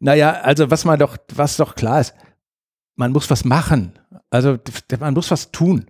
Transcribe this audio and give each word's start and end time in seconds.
Naja, 0.00 0.32
also 0.42 0.70
was 0.70 0.84
man 0.84 0.98
doch, 0.98 1.16
was 1.34 1.56
doch 1.56 1.74
klar 1.74 2.00
ist, 2.00 2.14
man 2.96 3.12
muss 3.12 3.30
was 3.30 3.44
machen. 3.44 3.92
Also 4.30 4.58
man 5.00 5.14
muss 5.14 5.30
was 5.30 5.50
tun. 5.52 5.86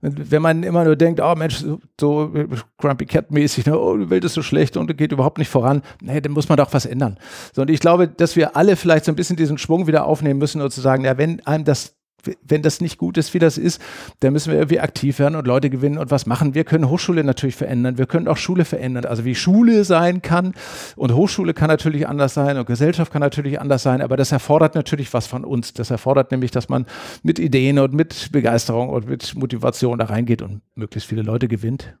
Wenn 0.00 0.42
man 0.42 0.62
immer 0.62 0.84
nur 0.84 0.96
denkt, 0.96 1.20
oh 1.20 1.34
Mensch, 1.34 1.64
so 1.98 2.32
Grumpy 2.76 3.06
Cat-mäßig, 3.06 3.66
ne, 3.66 3.78
oh, 3.78 3.96
die 3.96 4.10
Welt 4.10 4.24
ist 4.24 4.34
so 4.34 4.42
schlecht 4.42 4.76
und 4.76 4.94
geht 4.96 5.12
überhaupt 5.12 5.38
nicht 5.38 5.48
voran, 5.48 5.82
nee, 6.00 6.20
dann 6.20 6.32
muss 6.32 6.48
man 6.48 6.58
doch 6.58 6.72
was 6.72 6.84
ändern. 6.84 7.18
So, 7.54 7.62
und 7.62 7.70
ich 7.70 7.80
glaube, 7.80 8.08
dass 8.08 8.36
wir 8.36 8.56
alle 8.56 8.76
vielleicht 8.76 9.06
so 9.06 9.12
ein 9.12 9.16
bisschen 9.16 9.36
diesen 9.36 9.58
Schwung 9.58 9.86
wieder 9.86 10.04
aufnehmen 10.04 10.38
müssen 10.38 10.60
und 10.60 10.70
zu 10.70 10.80
sagen, 10.80 11.04
ja, 11.04 11.16
wenn 11.16 11.44
einem 11.46 11.64
das 11.64 11.97
wenn 12.46 12.62
das 12.62 12.80
nicht 12.80 12.98
gut 12.98 13.16
ist, 13.16 13.32
wie 13.34 13.38
das 13.38 13.58
ist, 13.58 13.80
dann 14.20 14.32
müssen 14.32 14.50
wir 14.50 14.58
irgendwie 14.58 14.80
aktiv 14.80 15.18
werden 15.18 15.36
und 15.36 15.46
Leute 15.46 15.70
gewinnen 15.70 15.98
und 15.98 16.10
was 16.10 16.26
machen. 16.26 16.54
Wir 16.54 16.64
können 16.64 16.88
Hochschule 16.88 17.24
natürlich 17.24 17.56
verändern. 17.56 17.98
Wir 17.98 18.06
können 18.06 18.28
auch 18.28 18.36
Schule 18.36 18.64
verändern. 18.64 19.04
Also 19.04 19.24
wie 19.24 19.34
Schule 19.34 19.84
sein 19.84 20.22
kann 20.22 20.54
und 20.96 21.14
Hochschule 21.14 21.54
kann 21.54 21.68
natürlich 21.68 22.08
anders 22.08 22.34
sein 22.34 22.58
und 22.58 22.66
Gesellschaft 22.66 23.12
kann 23.12 23.20
natürlich 23.20 23.60
anders 23.60 23.82
sein. 23.82 24.02
Aber 24.02 24.16
das 24.16 24.32
erfordert 24.32 24.74
natürlich 24.74 25.12
was 25.14 25.26
von 25.26 25.44
uns. 25.44 25.72
Das 25.72 25.90
erfordert 25.90 26.30
nämlich, 26.30 26.50
dass 26.50 26.68
man 26.68 26.86
mit 27.22 27.38
Ideen 27.38 27.78
und 27.78 27.94
mit 27.94 28.32
Begeisterung 28.32 28.88
und 28.88 29.08
mit 29.08 29.34
Motivation 29.34 29.98
da 29.98 30.06
reingeht 30.06 30.42
und 30.42 30.60
möglichst 30.74 31.08
viele 31.08 31.22
Leute 31.22 31.48
gewinnt. 31.48 31.94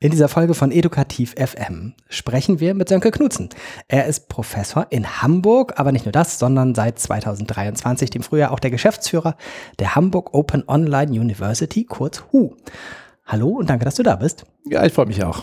In 0.00 0.12
dieser 0.12 0.28
Folge 0.28 0.54
von 0.54 0.70
Edukativ 0.70 1.34
FM 1.36 1.92
sprechen 2.08 2.60
wir 2.60 2.74
mit 2.74 2.88
Sönke 2.88 3.10
Knutzen. 3.10 3.48
Er 3.88 4.06
ist 4.06 4.28
Professor 4.28 4.86
in 4.90 5.22
Hamburg, 5.22 5.72
aber 5.74 5.90
nicht 5.90 6.04
nur 6.04 6.12
das, 6.12 6.38
sondern 6.38 6.76
seit 6.76 7.00
2023, 7.00 8.08
dem 8.08 8.22
Frühjahr, 8.22 8.52
auch 8.52 8.60
der 8.60 8.70
Geschäftsführer 8.70 9.36
der 9.80 9.96
Hamburg 9.96 10.34
Open 10.34 10.62
Online 10.68 11.10
University, 11.10 11.82
kurz 11.82 12.22
HU. 12.30 12.52
Hallo 13.26 13.48
und 13.48 13.70
danke, 13.70 13.84
dass 13.84 13.96
du 13.96 14.04
da 14.04 14.14
bist. 14.14 14.46
Ja, 14.66 14.86
ich 14.86 14.92
freue 14.92 15.06
mich 15.06 15.24
auch. 15.24 15.42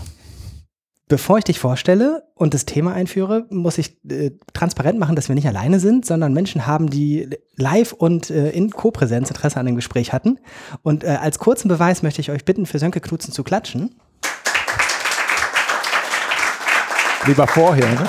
Bevor 1.09 1.37
ich 1.37 1.43
dich 1.43 1.59
vorstelle 1.59 2.23
und 2.33 2.53
das 2.53 2.63
Thema 2.63 2.93
einführe, 2.93 3.47
muss 3.49 3.77
ich 3.77 4.03
äh, 4.09 4.31
transparent 4.53 4.97
machen, 4.97 5.17
dass 5.17 5.27
wir 5.27 5.35
nicht 5.35 5.49
alleine 5.49 5.81
sind, 5.81 6.05
sondern 6.05 6.33
Menschen 6.33 6.65
haben, 6.65 6.89
die 6.89 7.29
live 7.57 7.91
und 7.91 8.29
äh, 8.29 8.51
in 8.51 8.71
Co-Präsenz 8.71 9.29
Interesse 9.29 9.59
an 9.59 9.65
dem 9.65 9.75
Gespräch 9.75 10.13
hatten. 10.13 10.40
Und 10.81 11.03
äh, 11.03 11.17
als 11.21 11.40
kurzen 11.40 11.67
Beweis 11.67 12.03
möchte 12.03 12.21
ich 12.21 12.31
euch 12.31 12.45
bitten, 12.45 12.65
für 12.65 12.79
Sönke 12.79 13.01
Knutzen 13.01 13.34
zu 13.34 13.43
klatschen. 13.43 13.95
Lieber 17.27 17.48
vorher, 17.48 17.90
ne? 17.90 18.07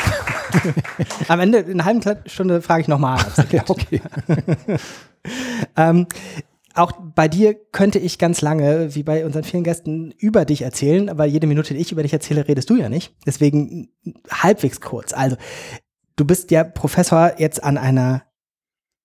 Am 1.28 1.40
Ende, 1.40 1.58
in 1.58 1.80
einer 1.80 1.84
halben 1.84 2.02
Stunde 2.26 2.62
frage 2.62 2.82
ich 2.82 2.88
nochmal. 2.88 3.18
Ja, 3.50 3.64
okay. 3.68 4.00
ähm, 5.76 6.06
auch 6.74 6.92
bei 7.14 7.28
dir 7.28 7.54
könnte 7.54 7.98
ich 7.98 8.18
ganz 8.18 8.42
lange, 8.42 8.94
wie 8.94 9.02
bei 9.02 9.24
unseren 9.24 9.44
vielen 9.44 9.64
Gästen, 9.64 10.12
über 10.18 10.44
dich 10.44 10.62
erzählen, 10.62 11.08
aber 11.08 11.24
jede 11.24 11.46
Minute, 11.46 11.72
die 11.72 11.80
ich 11.80 11.92
über 11.92 12.02
dich 12.02 12.12
erzähle, 12.12 12.46
redest 12.46 12.68
du 12.68 12.76
ja 12.76 12.88
nicht. 12.88 13.14
Deswegen 13.24 13.88
halbwegs 14.30 14.80
kurz. 14.80 15.12
Also, 15.14 15.36
du 16.16 16.24
bist 16.24 16.50
ja 16.50 16.64
Professor 16.64 17.32
jetzt 17.38 17.64
an 17.64 17.78
einer 17.78 18.25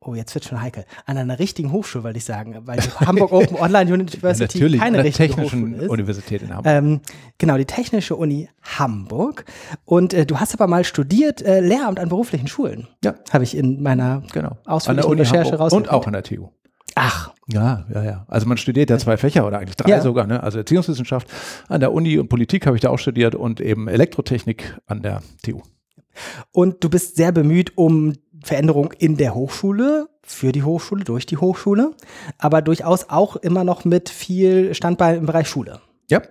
Oh, 0.04 0.16
jetzt 0.16 0.34
wird 0.34 0.46
schon 0.46 0.60
heikel. 0.60 0.86
An 1.06 1.16
einer 1.18 1.38
richtigen 1.38 1.72
Hochschule, 1.72 2.04
wollte 2.04 2.18
ich 2.18 2.26
sagen, 2.26 2.58
weil 2.66 2.80
die 2.80 2.90
Hamburg 2.90 3.32
Open 3.32 3.56
Online 3.60 3.94
University 3.94 4.58
ja, 4.58 4.68
keine 4.68 4.84
an 4.84 4.94
der 4.94 5.04
richtige 5.04 5.28
Technischen 5.28 5.62
Hochschule 5.62 5.84
ist. 5.84 5.90
Universität 5.92 6.42
in 6.42 6.50
Hamburg. 6.50 6.66
Ähm, 6.66 7.02
genau, 7.38 7.56
die 7.58 7.66
Technische 7.66 8.16
Uni 8.16 8.50
Hamburg. 8.64 9.46
Und 9.86 10.16
äh, 10.16 10.26
du 10.26 10.40
hast 10.40 10.56
aber 10.56 10.66
mal 10.66 10.84
studiert 10.86 11.44
äh, 11.44 11.60
Lehramt 11.60 12.00
an 12.00 12.10
beruflichen 12.10 12.48
Schulen. 12.48 12.88
Ja. 13.04 13.14
Habe 13.32 13.44
ich 13.44 13.56
in 13.56 13.84
meiner 13.84 14.24
genau. 14.34 14.58
ausführlichen 14.66 15.20
Recherche 15.20 15.56
raus. 15.56 15.72
Und 15.72 15.92
auch 15.92 16.08
an 16.08 16.14
der 16.14 16.24
TU. 16.24 16.50
Ach. 16.96 17.32
Ja, 17.48 17.86
ja, 17.94 18.04
ja. 18.04 18.26
Also 18.28 18.48
man 18.48 18.58
studiert 18.58 18.90
ja 18.90 18.98
zwei 18.98 19.18
Fächer 19.18 19.46
oder 19.46 19.60
eigentlich 19.60 19.76
drei 19.76 19.92
ja. 19.92 20.02
sogar, 20.02 20.26
ne? 20.26 20.42
Also 20.42 20.58
Erziehungswissenschaft 20.58 21.28
an 21.68 21.80
der 21.80 21.94
Uni 21.94 22.18
und 22.18 22.28
Politik 22.28 22.66
habe 22.66 22.76
ich 22.76 22.82
da 22.82 22.90
auch 22.90 22.98
studiert 22.98 23.36
und 23.36 23.62
eben 23.62 23.88
Elektrotechnik 23.88 24.80
an 24.88 25.04
der 25.04 25.22
TU. 25.44 25.62
Und 26.52 26.84
du 26.84 26.90
bist 26.90 27.16
sehr 27.16 27.32
bemüht 27.32 27.78
um 27.78 28.14
Veränderung 28.44 28.94
in 28.98 29.18
der 29.18 29.36
Hochschule, 29.36 30.08
für 30.24 30.52
die 30.52 30.64
Hochschule, 30.64 31.04
durch 31.04 31.26
die 31.26 31.38
Hochschule, 31.38 31.92
aber 32.38 32.62
durchaus 32.62 33.10
auch 33.10 33.36
immer 33.36 33.64
noch 33.64 33.86
mit 33.86 34.10
viel 34.10 34.74
Standbein 34.74 35.18
im 35.18 35.26
Bereich 35.26 35.48
Schule. 35.48 35.80
Ja. 36.10 36.22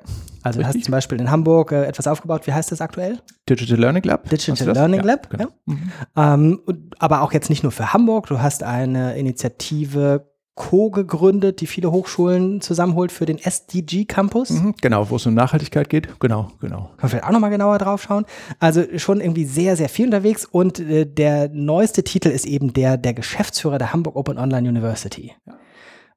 Also 0.43 0.61
du 0.61 0.67
hast 0.67 0.83
zum 0.83 0.93
Beispiel 0.93 1.21
in 1.21 1.31
Hamburg 1.31 1.73
äh, 1.73 1.85
etwas 1.85 2.07
aufgebaut, 2.07 2.47
wie 2.47 2.53
heißt 2.53 2.73
das 2.73 2.81
aktuell? 2.81 3.19
Digital 3.49 3.79
Learning 3.79 4.03
Lab. 4.05 4.29
Digital 4.31 4.73
Learning 4.73 5.03
Lab, 5.03 5.29
ja. 5.33 5.39
Genau. 5.39 5.51
ja. 5.67 5.75
Mhm. 5.75 6.61
Ähm, 6.67 6.87
aber 6.99 7.23
auch 7.23 7.33
jetzt 7.33 7.51
nicht 7.51 7.63
nur 7.63 7.73
für 7.73 7.93
Hamburg, 7.93 8.27
du 8.27 8.41
hast 8.41 8.63
eine 8.63 9.19
Initiative 9.19 10.30
Co. 10.61 10.91
gegründet, 10.91 11.63
die 11.63 11.67
viele 11.67 11.91
Hochschulen 11.91 12.61
zusammenholt 12.61 13.13
für 13.13 13.25
den 13.25 13.39
SDG 13.39 14.05
Campus. 14.05 14.51
Mhm, 14.51 14.75
genau, 14.83 15.09
wo 15.09 15.17
es 15.17 15.25
um 15.25 15.33
Nachhaltigkeit 15.33 15.89
geht. 15.89 16.21
Genau, 16.21 16.53
genau. 16.61 16.91
Können 16.99 17.01
wir 17.01 17.09
vielleicht 17.09 17.25
auch 17.25 17.31
nochmal 17.31 17.49
genauer 17.49 17.79
drauf 17.79 18.03
schauen. 18.03 18.27
Also 18.59 18.85
schon 18.99 19.23
irgendwie 19.23 19.47
sehr, 19.47 19.75
sehr 19.77 19.89
viel 19.89 20.05
unterwegs 20.05 20.45
und 20.45 20.79
äh, 20.79 21.07
der 21.07 21.49
neueste 21.49 22.05
Titel 22.05 22.29
ist 22.29 22.45
eben 22.45 22.75
der 22.75 22.99
der 22.99 23.15
Geschäftsführer 23.15 23.79
der 23.79 23.95
Hamburg 23.95 24.17
Open 24.17 24.37
Online 24.37 24.69
University. 24.69 25.33
Ja. 25.47 25.55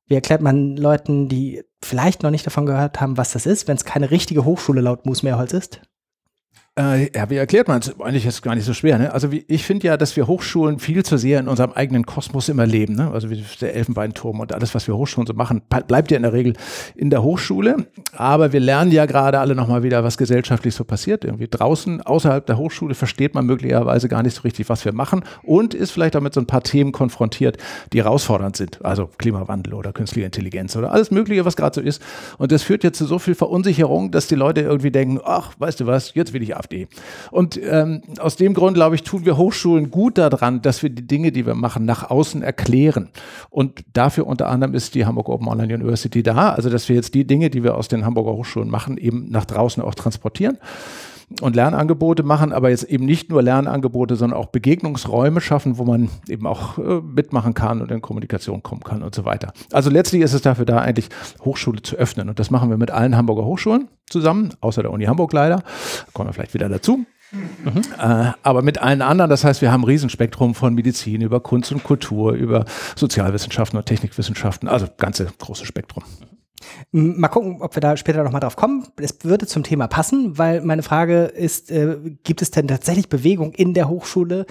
Wie 0.07 0.15
erklärt 0.15 0.41
man 0.41 0.75
Leuten, 0.75 1.29
die 1.29 1.63
vielleicht 1.81 2.21
noch 2.21 2.29
nicht 2.29 2.45
davon 2.45 2.65
gehört 2.65 2.99
haben, 2.99 3.15
was 3.15 3.31
das 3.31 3.45
ist, 3.45 3.69
wenn 3.69 3.77
es 3.77 3.85
keine 3.85 4.11
richtige 4.11 4.43
Hochschule 4.43 4.81
laut 4.81 5.05
Moos 5.05 5.23
Meerholz 5.23 5.53
ist? 5.53 5.79
Äh, 6.75 7.15
ja, 7.15 7.29
wie 7.29 7.35
erklärt 7.35 7.67
man 7.67 7.81
es? 7.81 7.99
Eigentlich 7.99 8.25
ist 8.25 8.35
es 8.35 8.41
gar 8.41 8.55
nicht 8.55 8.65
so 8.65 8.73
schwer. 8.73 8.97
Ne? 8.97 9.13
Also 9.13 9.31
wie, 9.31 9.45
ich 9.47 9.63
finde 9.63 9.85
ja, 9.85 9.95
dass 9.95 10.15
wir 10.15 10.25
Hochschulen 10.25 10.79
viel 10.79 11.05
zu 11.05 11.17
sehr 11.17 11.39
in 11.39 11.47
unserem 11.47 11.71
eigenen 11.71 12.03
Kosmos 12.03 12.49
immer 12.49 12.65
leben. 12.65 12.95
Ne? 12.95 13.11
Also 13.11 13.29
wie 13.29 13.45
der 13.61 13.75
Elfenbeinturm 13.75 14.39
und 14.39 14.53
alles, 14.53 14.73
was 14.73 14.87
wir 14.87 14.97
Hochschulen 14.97 15.27
so 15.27 15.35
machen, 15.35 15.61
bleibt 15.87 16.09
ja 16.09 16.17
in 16.17 16.23
der 16.23 16.33
Regel 16.33 16.53
in 16.95 17.11
der 17.11 17.21
Hochschule. 17.21 17.85
Aber 18.17 18.53
wir 18.53 18.59
lernen 18.59 18.91
ja 18.91 19.05
gerade 19.05 19.39
alle 19.39 19.53
nochmal 19.53 19.83
wieder, 19.83 20.03
was 20.03 20.17
gesellschaftlich 20.17 20.73
so 20.73 20.83
passiert. 20.83 21.23
Irgendwie 21.23 21.47
draußen, 21.47 22.01
außerhalb 22.01 22.43
der 22.43 22.57
Hochschule, 22.57 22.95
versteht 22.95 23.35
man 23.35 23.45
möglicherweise 23.45 24.09
gar 24.09 24.23
nicht 24.23 24.35
so 24.35 24.41
richtig, 24.41 24.67
was 24.67 24.83
wir 24.83 24.93
machen 24.93 25.23
und 25.43 25.75
ist 25.75 25.91
vielleicht 25.91 26.15
auch 26.15 26.21
mit 26.21 26.33
so 26.33 26.41
ein 26.41 26.47
paar 26.47 26.63
Themen 26.63 26.91
konfrontiert, 26.91 27.57
die 27.93 27.99
herausfordernd 27.99 28.57
sind. 28.57 28.83
Also 28.83 29.11
Klimawandel 29.19 29.75
oder 29.75 29.93
künstliche 29.93 30.25
Intelligenz 30.25 30.75
oder 30.75 30.91
alles 30.91 31.11
Mögliche, 31.11 31.45
was 31.45 31.55
gerade 31.55 31.75
so 31.75 31.81
ist. 31.81 32.01
Und 32.39 32.51
das 32.51 32.63
führt 32.63 32.83
jetzt 32.83 32.97
zu 32.97 33.05
so 33.05 33.19
viel 33.19 33.35
Verunsicherung, 33.35 34.09
dass 34.09 34.25
die 34.25 34.33
Leute 34.33 34.61
irgendwie 34.61 34.89
denken, 34.89 35.19
ach, 35.23 35.51
weißt 35.59 35.79
du 35.79 35.85
was, 35.85 36.15
jetzt 36.15 36.33
will 36.33 36.41
ich 36.41 36.62
AfD. 36.63 36.87
Und 37.31 37.59
ähm, 37.61 38.01
aus 38.19 38.35
dem 38.35 38.53
Grund, 38.53 38.75
glaube 38.75 38.95
ich, 38.95 39.03
tun 39.03 39.25
wir 39.25 39.37
Hochschulen 39.37 39.91
gut 39.91 40.17
daran, 40.17 40.61
dass 40.61 40.83
wir 40.83 40.89
die 40.89 41.05
Dinge, 41.05 41.31
die 41.31 41.45
wir 41.45 41.55
machen, 41.55 41.85
nach 41.85 42.09
außen 42.09 42.41
erklären. 42.41 43.09
Und 43.49 43.83
dafür 43.93 44.27
unter 44.27 44.49
anderem 44.49 44.73
ist 44.73 44.95
die 44.95 45.05
Hamburg 45.05 45.29
Open 45.29 45.47
Online 45.47 45.75
University 45.75 46.23
da. 46.23 46.53
Also, 46.53 46.69
dass 46.69 46.89
wir 46.89 46.95
jetzt 46.95 47.13
die 47.13 47.25
Dinge, 47.25 47.49
die 47.49 47.63
wir 47.63 47.75
aus 47.75 47.87
den 47.87 48.05
Hamburger 48.05 48.33
Hochschulen 48.33 48.69
machen, 48.69 48.97
eben 48.97 49.29
nach 49.29 49.45
draußen 49.45 49.83
auch 49.83 49.95
transportieren 49.95 50.57
und 51.41 51.55
Lernangebote 51.55 52.23
machen, 52.23 52.53
aber 52.53 52.69
jetzt 52.69 52.83
eben 52.83 53.05
nicht 53.05 53.29
nur 53.29 53.41
Lernangebote, 53.41 54.15
sondern 54.15 54.39
auch 54.39 54.47
Begegnungsräume 54.47 55.41
schaffen, 55.41 55.77
wo 55.77 55.83
man 55.83 56.09
eben 56.27 56.45
auch 56.47 56.77
äh, 56.77 57.01
mitmachen 57.01 57.53
kann 57.53 57.81
und 57.81 57.91
in 57.91 58.01
Kommunikation 58.01 58.63
kommen 58.63 58.83
kann 58.83 59.03
und 59.03 59.15
so 59.15 59.25
weiter. 59.25 59.53
Also 59.71 59.89
letztlich 59.89 60.21
ist 60.21 60.33
es 60.33 60.41
dafür 60.41 60.65
da, 60.65 60.79
eigentlich 60.79 61.09
Hochschule 61.43 61.81
zu 61.81 61.95
öffnen. 61.95 62.29
Und 62.29 62.39
das 62.39 62.51
machen 62.51 62.69
wir 62.69 62.77
mit 62.77 62.91
allen 62.91 63.15
Hamburger 63.15 63.45
Hochschulen 63.45 63.87
zusammen, 64.09 64.53
außer 64.61 64.81
der 64.81 64.91
Uni 64.91 65.05
Hamburg 65.05 65.33
leider. 65.33 65.57
Da 65.57 65.63
kommen 66.13 66.29
wir 66.29 66.33
vielleicht 66.33 66.53
wieder 66.53 66.69
dazu. 66.69 67.05
Mhm. 67.31 67.81
Äh, 67.99 68.31
aber 68.43 68.61
mit 68.61 68.77
allen 68.79 69.01
anderen, 69.01 69.29
das 69.29 69.43
heißt, 69.43 69.61
wir 69.61 69.71
haben 69.71 69.81
ein 69.81 69.87
Riesenspektrum 69.87 70.53
von 70.53 70.75
Medizin 70.75 71.21
über 71.21 71.39
Kunst 71.39 71.71
und 71.71 71.83
Kultur, 71.83 72.33
über 72.33 72.65
Sozialwissenschaften 72.95 73.77
und 73.77 73.85
Technikwissenschaften, 73.85 74.69
also 74.69 74.87
ganze 74.97 75.25
große 75.39 75.65
Spektrum. 75.65 76.03
Mal 76.91 77.27
gucken, 77.27 77.61
ob 77.61 77.75
wir 77.75 77.81
da 77.81 77.97
später 77.97 78.23
nochmal 78.23 78.41
drauf 78.41 78.55
kommen. 78.55 78.87
Es 78.97 79.17
würde 79.23 79.47
zum 79.47 79.63
Thema 79.63 79.87
passen, 79.87 80.37
weil 80.37 80.61
meine 80.61 80.83
Frage 80.83 81.23
ist, 81.25 81.71
äh, 81.71 81.97
gibt 82.23 82.41
es 82.41 82.51
denn 82.51 82.67
tatsächlich 82.67 83.09
Bewegung 83.09 83.53
in 83.53 83.73
der 83.73 83.89
Hochschule? 83.89 84.45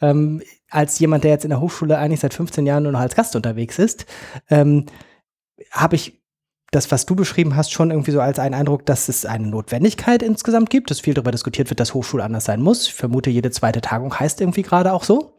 Ähm, 0.00 0.42
als 0.70 0.98
jemand, 0.98 1.24
der 1.24 1.32
jetzt 1.32 1.44
in 1.44 1.50
der 1.50 1.60
Hochschule 1.60 1.98
eigentlich 1.98 2.20
seit 2.20 2.34
15 2.34 2.66
Jahren 2.66 2.84
nur 2.84 2.92
noch 2.92 3.00
als 3.00 3.14
Gast 3.14 3.36
unterwegs 3.36 3.78
ist, 3.78 4.06
ähm, 4.48 4.86
habe 5.70 5.96
ich 5.96 6.22
das, 6.72 6.90
was 6.90 7.04
du 7.04 7.14
beschrieben 7.14 7.54
hast, 7.54 7.70
schon 7.70 7.90
irgendwie 7.90 8.12
so 8.12 8.20
als 8.20 8.38
einen 8.38 8.54
Eindruck, 8.54 8.86
dass 8.86 9.08
es 9.08 9.26
eine 9.26 9.46
Notwendigkeit 9.46 10.22
insgesamt 10.22 10.70
gibt, 10.70 10.90
dass 10.90 11.00
viel 11.00 11.12
darüber 11.12 11.30
diskutiert 11.30 11.68
wird, 11.68 11.78
dass 11.78 11.92
Hochschule 11.92 12.24
anders 12.24 12.46
sein 12.46 12.62
muss. 12.62 12.86
Ich 12.86 12.94
vermute, 12.94 13.28
jede 13.28 13.50
zweite 13.50 13.82
Tagung 13.82 14.18
heißt 14.18 14.40
irgendwie 14.40 14.62
gerade 14.62 14.92
auch 14.92 15.04
so. 15.04 15.36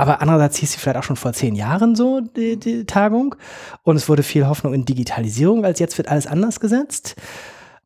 Aber 0.00 0.22
andererseits 0.22 0.56
hieß 0.56 0.72
sie 0.72 0.78
vielleicht 0.78 0.96
auch 0.96 1.02
schon 1.02 1.16
vor 1.16 1.34
zehn 1.34 1.54
Jahren 1.54 1.94
so, 1.94 2.20
die, 2.20 2.58
die 2.58 2.86
Tagung. 2.86 3.34
Und 3.82 3.96
es 3.96 4.08
wurde 4.08 4.22
viel 4.22 4.46
Hoffnung 4.46 4.72
in 4.72 4.86
Digitalisierung, 4.86 5.62
als 5.66 5.78
jetzt 5.78 5.98
wird 5.98 6.08
alles 6.08 6.26
anders 6.26 6.58
gesetzt. 6.58 7.16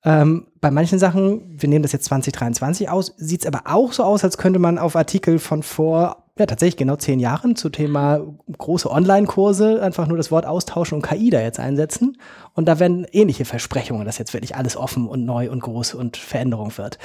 Ähm, 0.05 0.47
bei 0.61 0.71
manchen 0.71 1.01
Sachen, 1.01 1.43
wir 1.61 1.69
nehmen 1.69 1.83
das 1.83 1.91
jetzt 1.91 2.05
2023 2.05 2.89
aus, 2.89 3.15
sieht 3.17 3.41
es 3.41 3.47
aber 3.49 3.63
auch 3.65 3.93
so 3.93 4.05
aus, 4.05 4.23
als 4.23 4.39
könnte 4.39 4.61
man 4.61 4.79
auf 4.79 4.95
Artikel 4.95 5.41
von 5.41 5.65
vor, 5.65 6.25
ja 6.39 6.47
tatsächlich 6.47 6.77
genau 6.77 6.95
zehn 6.95 7.19
Jahren 7.19 7.57
zu 7.57 7.69
Thema 7.69 8.21
große 8.59 8.89
Online-Kurse 8.89 9.83
einfach 9.83 10.07
nur 10.07 10.17
das 10.17 10.31
Wort 10.31 10.47
austauschen 10.47 10.97
und 10.97 11.03
KI 11.03 11.31
da 11.31 11.41
jetzt 11.41 11.59
einsetzen. 11.59 12.19
Und 12.53 12.67
da 12.67 12.79
werden 12.79 13.09
ähnliche 13.11 13.45
Versprechungen, 13.45 14.05
dass 14.05 14.19
jetzt 14.19 14.35
wirklich 14.35 14.55
alles 14.55 14.77
offen 14.77 15.09
und 15.09 15.25
neu 15.25 15.51
und 15.51 15.61
groß 15.61 15.95
und 15.95 16.17
Veränderung 16.17 16.79
wird 16.79 16.99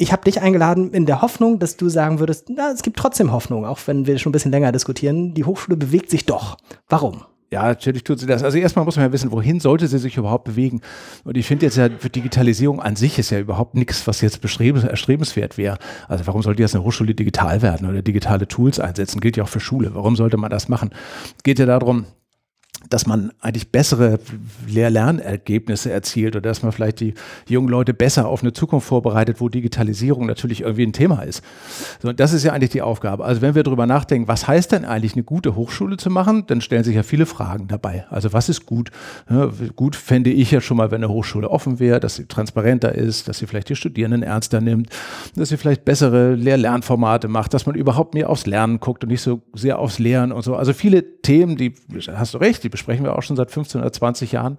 ich 0.00 0.12
habe 0.12 0.24
dich 0.24 0.40
eingeladen 0.40 0.92
in 0.92 1.04
der 1.04 1.20
Hoffnung, 1.20 1.58
dass 1.58 1.76
du 1.76 1.90
sagen 1.90 2.20
würdest, 2.20 2.48
na, 2.48 2.70
es 2.72 2.82
gibt 2.82 2.96
trotzdem 2.96 3.32
Hoffnung, 3.32 3.66
auch 3.66 3.78
wenn 3.84 4.06
wir 4.06 4.18
schon 4.18 4.30
ein 4.30 4.32
bisschen 4.32 4.50
länger 4.50 4.72
diskutieren. 4.72 5.34
Die 5.34 5.44
Hochschule 5.44 5.76
bewegt 5.76 6.08
sich 6.08 6.24
doch. 6.24 6.56
Warum? 6.88 7.22
Ja, 7.52 7.64
natürlich 7.64 8.04
tut 8.04 8.18
sie 8.18 8.26
das. 8.26 8.42
Also 8.42 8.56
erstmal 8.56 8.86
muss 8.86 8.96
man 8.96 9.04
ja 9.04 9.12
wissen, 9.12 9.30
wohin 9.30 9.60
sollte 9.60 9.88
sie 9.88 9.98
sich 9.98 10.16
überhaupt 10.16 10.44
bewegen. 10.44 10.80
Und 11.24 11.36
ich 11.36 11.46
finde 11.46 11.66
jetzt 11.66 11.76
ja, 11.76 11.90
Digitalisierung 11.90 12.80
an 12.80 12.96
sich 12.96 13.18
ist 13.18 13.28
ja 13.28 13.40
überhaupt 13.40 13.74
nichts, 13.74 14.06
was 14.06 14.22
jetzt 14.22 14.42
erstrebenswert 14.42 15.58
wäre. 15.58 15.76
Also 16.08 16.26
warum 16.26 16.42
sollte 16.42 16.62
jetzt 16.62 16.74
eine 16.74 16.84
Hochschule 16.84 17.14
digital 17.14 17.60
werden 17.60 17.86
oder 17.86 18.00
digitale 18.00 18.48
Tools 18.48 18.80
einsetzen? 18.80 19.20
Gilt 19.20 19.36
ja 19.36 19.44
auch 19.44 19.48
für 19.48 19.60
Schule. 19.60 19.94
Warum 19.94 20.16
sollte 20.16 20.38
man 20.38 20.48
das 20.48 20.70
machen? 20.70 20.90
Es 21.36 21.42
geht 21.42 21.58
ja 21.58 21.66
darum, 21.66 22.06
dass 22.88 23.06
man 23.06 23.32
eigentlich 23.40 23.70
bessere 23.70 24.18
Lehr-Lernergebnisse 24.66 25.92
erzielt 25.92 26.34
oder 26.34 26.48
dass 26.48 26.62
man 26.62 26.72
vielleicht 26.72 27.00
die 27.00 27.14
jungen 27.48 27.68
Leute 27.68 27.94
besser 27.94 28.28
auf 28.28 28.42
eine 28.42 28.52
Zukunft 28.52 28.88
vorbereitet, 28.88 29.40
wo 29.40 29.48
Digitalisierung 29.48 30.26
natürlich 30.26 30.62
irgendwie 30.62 30.84
ein 30.84 30.92
Thema 30.92 31.22
ist. 31.22 31.42
So, 32.02 32.12
das 32.12 32.32
ist 32.32 32.44
ja 32.44 32.52
eigentlich 32.52 32.70
die 32.70 32.82
Aufgabe. 32.82 33.24
Also 33.24 33.42
wenn 33.42 33.54
wir 33.54 33.62
darüber 33.62 33.86
nachdenken, 33.86 34.28
was 34.28 34.48
heißt 34.48 34.72
denn 34.72 34.84
eigentlich 34.84 35.14
eine 35.14 35.22
gute 35.22 35.54
Hochschule 35.54 35.98
zu 35.98 36.10
machen, 36.10 36.44
dann 36.46 36.60
stellen 36.60 36.84
sich 36.84 36.96
ja 36.96 37.02
viele 37.02 37.26
Fragen 37.26 37.68
dabei. 37.68 38.06
Also 38.10 38.32
was 38.32 38.48
ist 38.48 38.66
gut? 38.66 38.90
Ja, 39.28 39.50
gut 39.76 39.94
fände 39.94 40.30
ich 40.30 40.50
ja 40.50 40.60
schon 40.60 40.76
mal, 40.76 40.90
wenn 40.90 41.04
eine 41.04 41.12
Hochschule 41.12 41.50
offen 41.50 41.78
wäre, 41.78 42.00
dass 42.00 42.16
sie 42.16 42.26
transparenter 42.26 42.94
ist, 42.94 43.28
dass 43.28 43.38
sie 43.38 43.46
vielleicht 43.46 43.68
die 43.68 43.76
Studierenden 43.76 44.22
ernster 44.22 44.60
nimmt, 44.60 44.88
dass 45.36 45.50
sie 45.50 45.56
vielleicht 45.56 45.84
bessere 45.84 46.34
Lehr-Lernformate 46.34 47.28
macht, 47.28 47.54
dass 47.54 47.66
man 47.66 47.74
überhaupt 47.74 48.14
mehr 48.14 48.30
aufs 48.30 48.46
Lernen 48.46 48.80
guckt 48.80 49.04
und 49.04 49.10
nicht 49.10 49.22
so 49.22 49.42
sehr 49.54 49.78
aufs 49.78 49.98
Lehren 49.98 50.32
und 50.32 50.42
so. 50.42 50.56
Also 50.56 50.72
viele 50.72 51.20
Themen, 51.22 51.56
die, 51.56 51.74
hast 52.12 52.34
du 52.34 52.38
recht, 52.38 52.64
die 52.64 52.69
besprechen 52.70 53.04
wir 53.04 53.16
auch 53.16 53.22
schon 53.22 53.36
seit 53.36 53.50
15 53.50 53.80
oder 53.80 53.92
20 53.92 54.32
Jahren. 54.32 54.58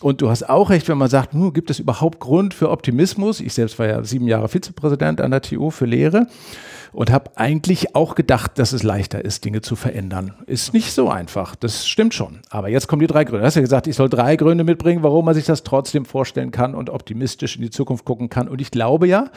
Und 0.00 0.20
du 0.20 0.28
hast 0.28 0.48
auch 0.48 0.70
recht, 0.70 0.88
wenn 0.88 0.98
man 0.98 1.08
sagt, 1.08 1.34
nun, 1.34 1.52
gibt 1.52 1.70
es 1.70 1.78
überhaupt 1.78 2.20
Grund 2.20 2.52
für 2.52 2.70
Optimismus? 2.70 3.40
Ich 3.40 3.54
selbst 3.54 3.78
war 3.78 3.86
ja 3.86 4.04
sieben 4.04 4.26
Jahre 4.26 4.48
Vizepräsident 4.48 5.20
an 5.20 5.30
der 5.30 5.40
TU 5.40 5.70
für 5.70 5.86
Lehre 5.86 6.26
und 6.92 7.10
habe 7.10 7.30
eigentlich 7.36 7.94
auch 7.94 8.14
gedacht, 8.14 8.58
dass 8.58 8.72
es 8.72 8.82
leichter 8.82 9.24
ist, 9.24 9.44
Dinge 9.44 9.60
zu 9.60 9.76
verändern. 9.76 10.34
Ist 10.46 10.74
nicht 10.74 10.92
so 10.92 11.08
einfach, 11.08 11.56
das 11.56 11.86
stimmt 11.86 12.14
schon. 12.14 12.40
Aber 12.50 12.68
jetzt 12.68 12.86
kommen 12.86 13.00
die 13.00 13.06
drei 13.06 13.24
Gründe. 13.24 13.40
Du 13.40 13.46
hast 13.46 13.56
ja 13.56 13.60
gesagt, 13.60 13.86
ich 13.86 13.96
soll 13.96 14.08
drei 14.08 14.36
Gründe 14.36 14.64
mitbringen, 14.64 15.02
warum 15.02 15.24
man 15.24 15.34
sich 15.34 15.46
das 15.46 15.62
trotzdem 15.62 16.04
vorstellen 16.04 16.50
kann 16.50 16.74
und 16.74 16.90
optimistisch 16.90 17.56
in 17.56 17.62
die 17.62 17.70
Zukunft 17.70 18.04
gucken 18.04 18.28
kann. 18.28 18.48
Und 18.48 18.60
ich 18.60 18.70
glaube 18.70 19.08
ja, 19.08 19.30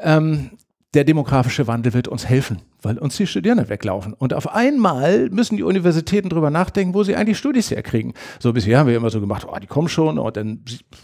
ähm, 0.00 0.50
der 0.94 1.04
demografische 1.04 1.66
Wandel 1.66 1.94
wird 1.94 2.08
uns 2.08 2.26
helfen 2.26 2.62
weil 2.82 2.98
uns 2.98 3.16
die 3.16 3.26
Studierenden 3.26 3.68
weglaufen. 3.68 4.12
Und 4.12 4.34
auf 4.34 4.52
einmal 4.52 5.30
müssen 5.30 5.56
die 5.56 5.62
Universitäten 5.62 6.28
drüber 6.28 6.50
nachdenken, 6.50 6.94
wo 6.94 7.04
sie 7.04 7.16
eigentlich 7.16 7.38
Studis 7.38 7.70
herkriegen. 7.70 8.12
So 8.40 8.52
bisher 8.52 8.78
haben 8.78 8.88
wir 8.88 8.96
immer 8.96 9.10
so 9.10 9.20
gemacht, 9.20 9.46
oh, 9.48 9.56
die 9.58 9.66
kommen 9.66 9.88
schon 9.88 10.18
und 10.18 10.36
dann 10.36 10.60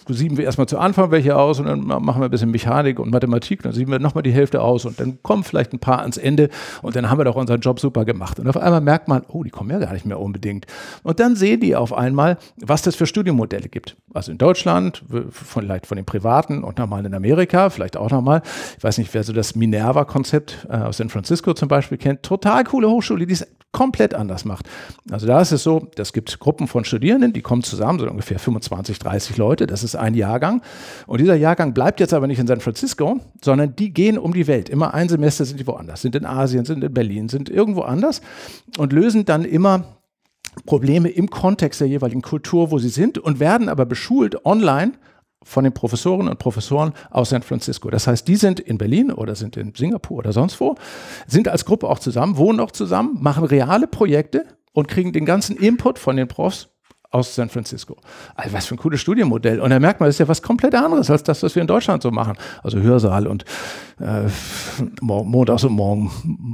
sieben 0.09 0.37
wir 0.37 0.45
erstmal 0.45 0.67
zu 0.67 0.79
Anfang 0.79 1.11
welche 1.11 1.37
aus 1.37 1.61
und 1.61 1.67
dann 1.67 1.81
machen 1.81 2.21
wir 2.21 2.25
ein 2.27 2.31
bisschen 2.31 2.51
Mechanik 2.51 2.99
und 2.99 3.11
Mathematik, 3.11 3.63
dann 3.63 3.73
sieben 3.73 3.93
wir 3.93 3.99
nochmal 3.99 4.23
die 4.23 4.33
Hälfte 4.33 4.61
aus 4.61 4.85
und 4.85 4.99
dann 4.99 5.23
kommen 5.23 5.45
vielleicht 5.45 5.73
ein 5.73 5.79
paar 5.79 6.01
ans 6.01 6.17
Ende 6.17 6.49
und 6.83 6.97
dann 6.97 7.09
haben 7.11 7.19
wir 7.19 7.25
doch 7.25 7.37
unseren 7.37 7.61
Job 7.61 7.81
super 7.81 8.05
gemacht. 8.05 8.41
Und 8.41 8.49
auf 8.49 8.57
einmal 8.57 8.81
merkt 8.81 9.09
man, 9.09 9.23
oh, 9.29 9.43
die 9.43 9.51
kommen 9.51 9.71
ja 9.71 9.79
gar 9.79 9.93
nicht 9.93 10.07
mehr 10.07 10.21
unbedingt. 10.21 10.67
Und 11.03 11.21
dann 11.21 11.37
sehen 11.37 11.61
die 11.61 11.77
auf 11.77 11.93
einmal, 11.93 12.39
was 12.61 12.83
das 12.83 12.97
für 12.97 13.07
Studienmodelle 13.07 13.69
gibt. 13.69 13.97
Also 14.13 14.33
in 14.33 14.39
Deutschland, 14.39 15.05
vielleicht 15.31 15.87
von 15.87 15.97
den 15.97 16.05
Privaten 16.05 16.65
und 16.65 16.79
nochmal 16.79 17.05
in 17.07 17.15
Amerika, 17.15 17.71
vielleicht 17.71 17.97
auch 17.97 18.11
nochmal. 18.11 18.43
Ich 18.77 18.85
weiß 18.85 18.99
nicht, 18.99 19.13
wer 19.15 19.23
so 19.23 19.33
das 19.33 19.55
Minerva-Konzept 19.55 20.67
äh, 20.69 20.77
aus 20.77 20.97
San 20.97 21.09
Francisco 21.09 21.55
zum 21.55 21.68
zum 21.69 21.77
Beispiel 21.77 21.99
kennt, 21.99 22.23
total 22.23 22.65
coole 22.65 22.89
Hochschule, 22.89 23.27
die 23.27 23.35
es 23.35 23.47
komplett 23.73 24.15
anders 24.15 24.47
macht. 24.47 24.67
Also 25.11 25.27
da 25.27 25.43
ist 25.43 25.53
es 25.53 25.63
so, 25.63 25.91
es 25.97 26.15
gibt 26.15 26.39
Gruppen 26.39 26.67
von 26.67 26.87
Studierenden, 26.87 27.35
die 27.35 27.43
kommen 27.43 27.63
zusammen, 27.63 27.99
so 27.99 28.09
ungefähr 28.09 28.39
25, 28.39 28.99
30 28.99 29.37
Leute, 29.37 29.67
das 29.67 29.85
ist 29.85 29.95
ein 29.95 30.15
Jahrgang. 30.15 30.63
Und 31.07 31.21
dieser 31.21 31.35
Jahrgang 31.35 31.75
bleibt 31.75 32.01
jetzt 32.01 32.15
aber 32.15 32.27
nicht 32.27 32.39
in 32.39 32.47
San 32.47 32.61
Francisco, 32.61 33.21
sondern 33.45 33.77
die 33.77 33.93
gehen 33.93 34.17
um 34.17 34.33
die 34.33 34.47
Welt. 34.47 34.71
Immer 34.71 34.95
ein 34.95 35.11
Semester 35.11 35.45
sind 35.45 35.61
die 35.61 35.67
woanders, 35.67 36.01
sind 36.01 36.15
in 36.15 36.25
Asien, 36.25 36.65
sind 36.65 36.83
in 36.83 36.95
Berlin, 36.95 37.29
sind 37.29 37.51
irgendwo 37.51 37.83
anders 37.83 38.23
und 38.79 38.95
lösen 38.95 39.27
dann 39.27 39.45
immer 39.45 39.85
Probleme 40.65 41.11
im 41.11 41.29
Kontext 41.29 41.83
der 41.83 41.89
jeweiligen 41.89 42.23
Kultur, 42.23 42.71
wo 42.71 42.79
sie 42.79 42.89
sind 42.89 43.19
und 43.19 43.39
werden 43.39 43.69
aber 43.69 43.85
beschult 43.85 44.47
online 44.47 44.93
von 45.45 45.65
den 45.65 45.73
Professorinnen 45.73 46.29
und 46.29 46.39
Professoren 46.39 46.93
aus 47.11 47.31
San 47.31 47.43
Francisco. 47.43 47.91
Das 47.91 48.07
heißt, 48.07 48.27
die 48.27 48.37
sind 48.37 48.61
in 48.61 48.79
Berlin 48.79 49.11
oder 49.13 49.35
sind 49.35 49.57
in 49.57 49.75
Singapur 49.75 50.19
oder 50.19 50.33
sonst 50.33 50.61
wo, 50.61 50.75
sind 51.27 51.49
als 51.49 51.65
Gruppe 51.65 51.89
auch 51.89 51.99
zusammen, 51.99 52.37
wohnen 52.37 52.61
auch 52.61 52.71
zusammen, 52.71 53.19
machen 53.21 53.45
reale 53.45 53.87
Projekte 53.87 54.45
und 54.73 54.89
kriegen 54.89 55.13
den 55.13 55.25
ganzen 55.25 55.57
Input 55.57 55.99
von 55.99 56.17
den 56.17 56.29
Profs 56.29 56.69
aus 57.11 57.35
San 57.35 57.49
Francisco. 57.49 57.97
Also 58.35 58.53
was 58.53 58.67
für 58.67 58.75
ein 58.75 58.79
cooles 58.79 59.01
Studienmodell. 59.01 59.61
Und 59.61 59.71
da 59.71 59.79
merkt 59.79 59.99
man, 59.99 60.09
das 60.09 60.17
ist 60.17 60.21
ja 60.21 60.29
was 60.29 60.43
komplett 60.43 60.75
anderes 60.75 61.11
als 61.11 61.23
das, 61.23 61.43
was 61.43 61.55
wir 61.55 61.63
in 61.63 61.67
Deutschland 61.67 62.03
so 62.03 62.11
machen. 62.11 62.37
Also 62.63 62.81
Hörsaal 62.81 63.27
und 63.27 63.47
äh, 63.99 64.29
montags 65.01 65.65
und 65.65 65.73
morgen, 65.73 66.11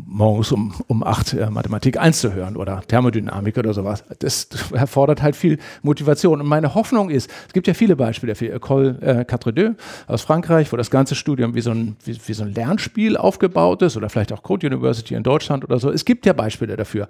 morgens 0.06 0.52
um, 0.52 0.72
um 0.86 1.02
acht 1.02 1.32
äh, 1.32 1.50
Mathematik 1.50 1.98
1 1.98 2.20
zu 2.20 2.32
hören 2.32 2.56
oder 2.56 2.82
Thermodynamik 2.86 3.58
oder 3.58 3.74
sowas. 3.74 4.04
Das 4.20 4.46
erfordert 4.72 5.22
halt 5.22 5.34
viel 5.34 5.58
Motivation. 5.82 6.40
Und 6.40 6.46
meine 6.46 6.76
Hoffnung 6.76 7.10
ist, 7.10 7.28
es 7.48 7.52
gibt 7.52 7.66
ja 7.66 7.74
viele 7.74 7.96
Beispiele 7.96 8.36
für 8.36 8.54
École 8.54 9.00
äh, 9.02 9.24
Quatre 9.24 9.74
aus 10.06 10.22
Frankreich, 10.22 10.72
wo 10.72 10.76
das 10.76 10.90
ganze 10.90 11.16
Studium 11.16 11.56
wie 11.56 11.62
so, 11.62 11.72
ein, 11.72 11.96
wie, 12.04 12.16
wie 12.26 12.32
so 12.32 12.44
ein 12.44 12.54
Lernspiel 12.54 13.16
aufgebaut 13.16 13.82
ist 13.82 13.96
oder 13.96 14.08
vielleicht 14.08 14.32
auch 14.32 14.44
Code 14.44 14.68
University 14.68 15.14
in 15.14 15.24
Deutschland 15.24 15.64
oder 15.64 15.80
so. 15.80 15.90
Es 15.90 16.04
gibt 16.04 16.26
ja 16.26 16.32
Beispiele 16.32 16.76
dafür. 16.76 17.08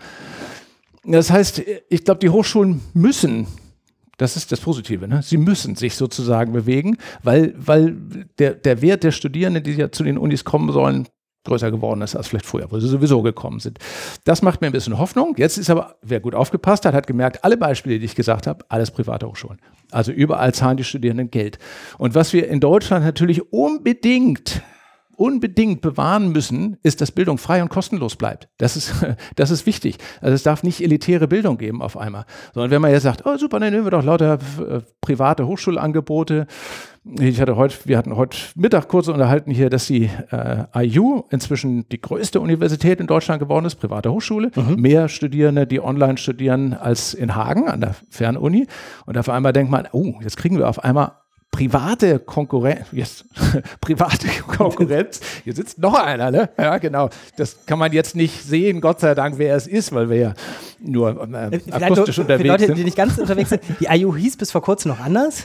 Das 1.05 1.31
heißt, 1.31 1.63
ich 1.89 2.05
glaube, 2.05 2.21
die 2.21 2.31
Hochschulen 2.31 2.81
müssen 2.95 3.47
das 4.17 4.37
ist 4.37 4.53
das 4.53 4.61
Positive. 4.61 5.09
Ne? 5.09 5.23
Sie 5.23 5.37
müssen 5.37 5.75
sich 5.75 5.97
sozusagen 5.97 6.53
bewegen, 6.53 6.99
weil, 7.23 7.55
weil 7.57 7.97
der, 8.39 8.55
der 8.55 8.81
Wert 8.81 9.03
der 9.03 9.11
Studierenden, 9.11 9.63
die 9.63 9.73
ja 9.73 9.91
zu 9.91 10.05
den 10.05 10.19
Unis 10.19 10.45
kommen 10.45 10.73
sollen, 10.73 11.09
größer 11.45 11.71
geworden 11.71 12.01
ist 12.01 12.17
als 12.17 12.29
vielleicht 12.29 12.47
vorher, 12.47 12.71
wo 12.71 12.79
sie 12.79 12.89
sowieso 12.89 13.21
gekommen 13.23 13.61
sind. 13.61 13.79
Das 14.25 14.41
macht 14.41 14.61
mir 14.61 14.69
ein 14.69 14.73
bisschen 14.73 14.99
Hoffnung. 14.99 15.35
Jetzt 15.37 15.59
ist 15.59 15.69
aber, 15.69 15.97
wer 16.01 16.21
gut 16.21 16.35
aufgepasst 16.35 16.87
hat, 16.87 16.95
hat 16.95 17.07
gemerkt, 17.07 17.45
alle 17.45 17.59
Beispiele, 17.59 17.99
die 17.99 18.07
ich 18.07 18.15
gesagt 18.15 18.47
habe, 18.47 18.65
alles 18.69 18.91
private 18.91 19.27
Hochschulen. 19.27 19.61
Also 19.91 20.11
überall 20.11 20.55
zahlen 20.55 20.79
die 20.79 20.85
Studierenden 20.85 21.31
Geld. 21.31 21.59
Und 21.99 22.15
was 22.15 22.33
wir 22.33 22.49
in 22.49 22.61
Deutschland 22.61 23.05
natürlich 23.05 23.53
unbedingt 23.53 24.63
unbedingt 25.17 25.81
bewahren 25.81 26.33
müssen, 26.33 26.77
ist, 26.83 27.01
dass 27.01 27.13
Bildung 27.13 27.39
frei 27.39 27.63
und 27.63 27.69
kostenlos 27.69 28.17
bleibt. 28.17 28.49
Das 28.59 28.77
ist, 28.77 28.93
das 29.37 29.51
ist 29.51 29.67
wichtig. 29.67 29.99
Also 30.21 30.35
es 30.35 30.43
darf 30.43 30.63
nicht 30.63 30.81
elitäre 30.83 31.29
Bildung 31.29 31.59
geben 31.59 31.83
auf 31.83 31.97
einmal. 31.97 32.27
Sondern 32.53 32.71
wenn 32.71 32.83
man 32.83 32.91
jetzt 32.91 33.03
sagt, 33.05 33.25
oh 33.27 33.37
super, 33.37 33.61
dann 33.61 33.73
nehmen 33.73 33.85
wir 33.85 33.91
doch 33.91 34.05
lauter 34.05 34.35
äh, 34.35 34.81
private 35.01 35.47
Hochschulangebote. 35.47 36.47
Ich 37.19 37.39
hatte 37.39 37.57
heute, 37.57 37.77
wir 37.85 37.99
hatten 37.99 38.17
heute 38.17 38.39
Mittag 38.55 38.89
kurz 38.89 39.09
unterhalten 39.09 39.51
hier, 39.51 39.69
dass 39.69 39.87
die 39.87 40.09
äh, 40.31 40.65
IU 40.75 41.25
inzwischen 41.31 41.87
die 41.91 42.01
größte 42.01 42.41
Universität 42.41 42.99
in 42.99 43.07
Deutschland 43.07 43.41
geworden 43.41 43.67
ist, 43.67 43.75
private 43.75 44.11
Hochschule. 44.11 44.51
Mhm. 44.57 44.77
Mehr 44.81 45.09
Studierende, 45.11 45.67
die 45.67 45.83
online 45.83 46.17
studieren, 46.17 46.73
als 46.73 47.13
in 47.13 47.35
Hagen 47.35 47.69
an 47.69 47.83
der 47.83 47.95
Fernuni. 48.09 48.67
Und 49.05 49.19
auf 49.19 49.29
einmal 49.29 49.53
denkt 49.53 49.71
man, 49.71 49.87
oh, 49.93 50.15
jetzt 50.23 50.39
kriegen 50.39 50.57
wir 50.57 50.69
auf 50.69 50.83
einmal 50.83 51.13
private 51.55 52.19
Konkurrenz, 52.19 52.87
yes, 52.91 53.25
private 53.81 54.27
Konkurrenz, 54.47 55.21
hier 55.45 55.55
sitzt 55.55 55.79
noch 55.79 55.95
einer, 55.95 56.31
ne? 56.31 56.51
Ja, 56.59 56.79
genau. 56.79 57.11
Das 57.37 57.65
kann 57.67 57.79
man 57.79 57.93
jetzt 57.93 58.17
nicht 58.17 58.43
sehen, 58.43 58.81
Gott 58.81 59.01
sei 59.01 59.15
Dank, 59.15 59.39
wer 59.39 59.55
es 59.55 59.67
ist, 59.67 59.93
weil 59.95 60.11
wir 60.11 60.17
ja 60.17 60.35
nur 60.81 61.11
äh, 61.33 61.61
akustisch 61.71 62.19
unterwegs 62.19 62.43
für 62.43 62.49
Leute, 62.49 62.67
sind. 62.67 62.79
die 62.79 62.85
nicht 62.85 62.97
ganz 62.97 63.19
unterwegs 63.19 63.51
sind, 63.51 63.63
die 63.79 63.87
IU 63.87 64.17
hieß 64.17 64.37
bis 64.37 64.51
vor 64.51 64.63
kurzem 64.63 64.91
noch 64.91 65.01
anders. 65.01 65.45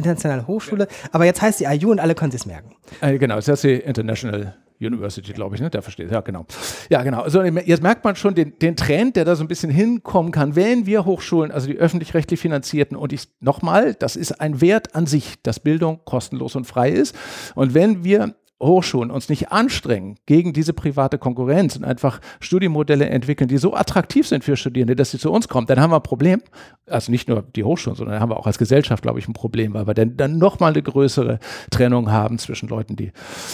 Internationale 0.00 0.46
Hochschule, 0.46 0.88
aber 1.12 1.24
jetzt 1.24 1.40
heißt 1.42 1.60
die 1.60 1.64
IU 1.64 1.90
und 1.90 2.00
alle 2.00 2.14
können 2.14 2.32
es 2.34 2.46
merken. 2.46 2.74
Äh, 3.00 3.18
genau, 3.18 3.38
es 3.38 3.48
heißt 3.48 3.64
die 3.64 3.74
International 3.74 4.54
University, 4.80 5.32
glaube 5.32 5.54
ich, 5.54 5.60
ne? 5.60 5.68
Der 5.68 5.82
versteht. 5.82 6.10
Ja, 6.10 6.20
genau. 6.22 6.46
Ja, 6.88 7.02
genau. 7.02 7.20
Also 7.20 7.42
jetzt 7.42 7.82
merkt 7.82 8.02
man 8.02 8.16
schon 8.16 8.34
den, 8.34 8.58
den 8.58 8.76
Trend, 8.76 9.16
der 9.16 9.24
da 9.24 9.36
so 9.36 9.44
ein 9.44 9.48
bisschen 9.48 9.70
hinkommen 9.70 10.32
kann, 10.32 10.56
wenn 10.56 10.86
wir 10.86 11.04
Hochschulen, 11.04 11.52
also 11.52 11.66
die 11.66 11.76
öffentlich-rechtlich 11.76 12.40
finanzierten, 12.40 12.96
und 12.96 13.12
ich 13.12 13.28
nochmal, 13.40 13.94
das 13.94 14.16
ist 14.16 14.40
ein 14.40 14.60
Wert 14.60 14.94
an 14.94 15.06
sich, 15.06 15.42
dass 15.42 15.60
Bildung 15.60 16.00
kostenlos 16.04 16.56
und 16.56 16.66
frei 16.66 16.90
ist. 16.90 17.14
Und 17.54 17.74
wenn 17.74 18.04
wir 18.04 18.34
Hochschulen 18.62 19.10
uns 19.10 19.28
nicht 19.28 19.50
anstrengen 19.50 20.16
gegen 20.26 20.52
diese 20.52 20.72
private 20.72 21.18
Konkurrenz 21.18 21.76
und 21.76 21.84
einfach 21.84 22.20
Studienmodelle 22.40 23.08
entwickeln, 23.08 23.48
die 23.48 23.58
so 23.58 23.74
attraktiv 23.74 24.26
sind 24.26 24.44
für 24.44 24.56
Studierende, 24.56 24.96
dass 24.96 25.10
sie 25.10 25.18
zu 25.18 25.32
uns 25.32 25.48
kommen, 25.48 25.66
dann 25.66 25.80
haben 25.80 25.90
wir 25.90 25.96
ein 25.96 26.02
Problem. 26.02 26.42
Also 26.86 27.10
nicht 27.10 27.28
nur 27.28 27.42
die 27.42 27.64
Hochschulen, 27.64 27.96
sondern 27.96 28.14
dann 28.14 28.22
haben 28.22 28.30
wir 28.30 28.38
auch 28.38 28.46
als 28.46 28.58
Gesellschaft, 28.58 29.02
glaube 29.02 29.18
ich, 29.18 29.28
ein 29.28 29.32
Problem, 29.32 29.74
weil 29.74 29.86
wir 29.86 29.94
dann, 29.94 30.16
dann 30.16 30.38
nochmal 30.38 30.72
eine 30.72 30.82
größere 30.82 31.40
Trennung 31.70 32.10
haben 32.10 32.38
zwischen 32.38 32.68
Leuten, 32.68 32.96
die 32.96 33.12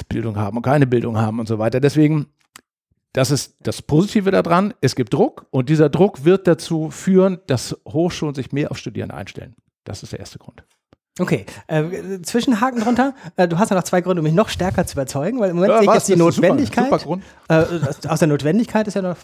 Bildung 0.08 0.36
haben 0.36 0.56
und 0.56 0.62
keine 0.62 0.86
Bildung 0.86 1.16
haben 1.18 1.38
und 1.38 1.46
so 1.46 1.58
weiter. 1.58 1.80
Deswegen 1.80 2.26
das 3.12 3.30
ist 3.30 3.56
das 3.60 3.80
Positive 3.80 4.30
daran. 4.30 4.74
Es 4.82 4.94
gibt 4.94 5.14
Druck 5.14 5.46
und 5.50 5.70
dieser 5.70 5.88
Druck 5.88 6.26
wird 6.26 6.46
dazu 6.46 6.90
führen, 6.90 7.38
dass 7.46 7.74
Hochschulen 7.88 8.34
sich 8.34 8.52
mehr 8.52 8.70
auf 8.70 8.76
Studierende 8.76 9.14
einstellen. 9.14 9.54
Das 9.84 10.02
ist 10.02 10.12
der 10.12 10.20
erste 10.20 10.38
Grund. 10.38 10.64
Okay, 11.18 11.46
äh, 11.66 12.20
Zwischenhaken 12.22 12.80
drunter. 12.80 13.14
Äh, 13.36 13.48
du 13.48 13.58
hast 13.58 13.70
ja 13.70 13.76
noch 13.76 13.84
zwei 13.84 14.02
Gründe, 14.02 14.20
um 14.20 14.24
mich 14.24 14.34
noch 14.34 14.50
stärker 14.50 14.86
zu 14.86 14.94
überzeugen, 14.94 15.40
weil 15.40 15.50
im 15.50 15.56
Moment 15.56 15.72
ja, 15.72 15.78
sehe 15.78 15.88
ich 15.88 15.94
jetzt 15.94 16.08
die 16.08 16.16
Notwendigkeit. 16.16 16.84
Super, 16.84 16.98
super 16.98 17.20
Grund. 17.48 18.04
Äh, 18.04 18.08
aus 18.08 18.18
der 18.18 18.28
Notwendigkeit 18.28 18.86
ist 18.86 18.94
ja 18.94 19.02
noch 19.02 19.16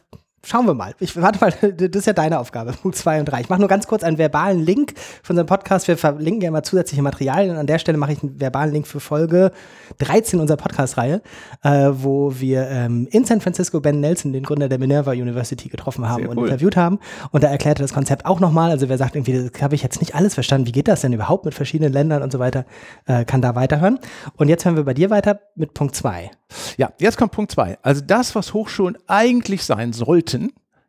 Schauen 0.45 0.67
wir 0.67 0.75
mal. 0.75 0.93
Ich 0.99 1.15
warte 1.21 1.39
mal, 1.39 1.53
das 1.73 2.01
ist 2.01 2.07
ja 2.07 2.13
deine 2.13 2.41
Aufgabe, 2.41 2.73
Punkt 2.83 2.97
2 2.97 3.21
und 3.21 3.27
3. 3.27 3.43
Ich 3.43 3.49
mache 3.49 3.61
nur 3.61 3.69
ganz 3.69 3.87
kurz 3.87 4.03
einen 4.03 4.19
verbalen 4.19 4.59
Link 4.61 4.95
für 5.23 5.33
unseren 5.33 5.47
Podcast. 5.47 5.87
Wir 5.87 5.97
verlinken 5.97 6.43
ja 6.43 6.49
immer 6.49 6.65
zusätzliche 6.65 7.01
Materialien. 7.01 7.57
An 7.57 7.69
der 7.69 7.79
Stelle 7.79 7.97
mache 7.97 8.13
ich 8.13 8.23
einen 8.25 8.41
verbalen 8.41 8.73
Link 8.73 8.89
für 8.89 8.99
Folge 8.99 9.53
13 9.99 10.41
unserer 10.41 10.57
Podcast-Reihe, 10.57 11.23
äh, 11.63 11.91
wo 11.93 12.41
wir 12.41 12.69
ähm, 12.69 13.07
in 13.13 13.25
San 13.25 13.41
Francisco 13.41 13.81
Ben 13.81 14.01
Nelson, 14.01 14.33
den 14.33 14.43
Gründer 14.43 14.69
der 14.69 14.81
Minerva 14.81 15.13
University, 15.13 15.69
getroffen 15.69 16.09
haben 16.09 16.23
Sehr 16.23 16.31
und 16.31 16.39
cool. 16.39 16.49
interviewt 16.49 16.77
haben. 16.77 16.99
Und 17.31 17.45
da 17.45 17.49
erklärte 17.49 17.83
das 17.83 17.95
Konzept 17.95 18.27
auch 18.27 18.41
nochmal. 18.41 18.73
Also 18.73 18.89
wer 18.89 18.99
sagt 18.99 19.15
irgendwie, 19.15 19.49
das 19.49 19.63
habe 19.63 19.77
ich 19.77 19.85
jetzt 19.85 20.01
nicht 20.01 20.17
alles 20.17 20.35
verstanden, 20.35 20.67
wie 20.67 20.73
geht 20.73 20.89
das 20.89 21.03
denn 21.03 21.13
überhaupt 21.13 21.45
mit 21.45 21.55
verschiedenen 21.55 21.93
Ländern 21.93 22.21
und 22.21 22.33
so 22.33 22.41
weiter, 22.41 22.65
äh, 23.07 23.25
kann 23.25 23.43
da 23.43 23.55
weiterhören. 23.55 24.01
Und 24.37 24.49
jetzt 24.49 24.65
hören 24.65 24.75
wir 24.75 24.85
bei 24.85 24.95
dir 24.95 25.11
weiter 25.11 25.39
mit 25.55 25.73
Punkt 25.73 25.95
2. 25.95 26.33
Ja, 26.77 26.93
jetzt 26.99 27.17
kommt 27.17 27.33
Punkt 27.33 27.53
2. 27.53 27.79
Also 27.83 28.03
das, 28.05 28.35
was 28.35 28.55
Hochschulen 28.55 28.99
eigentlich 29.07 29.65
sein 29.65 29.93
sollten, 29.93 30.32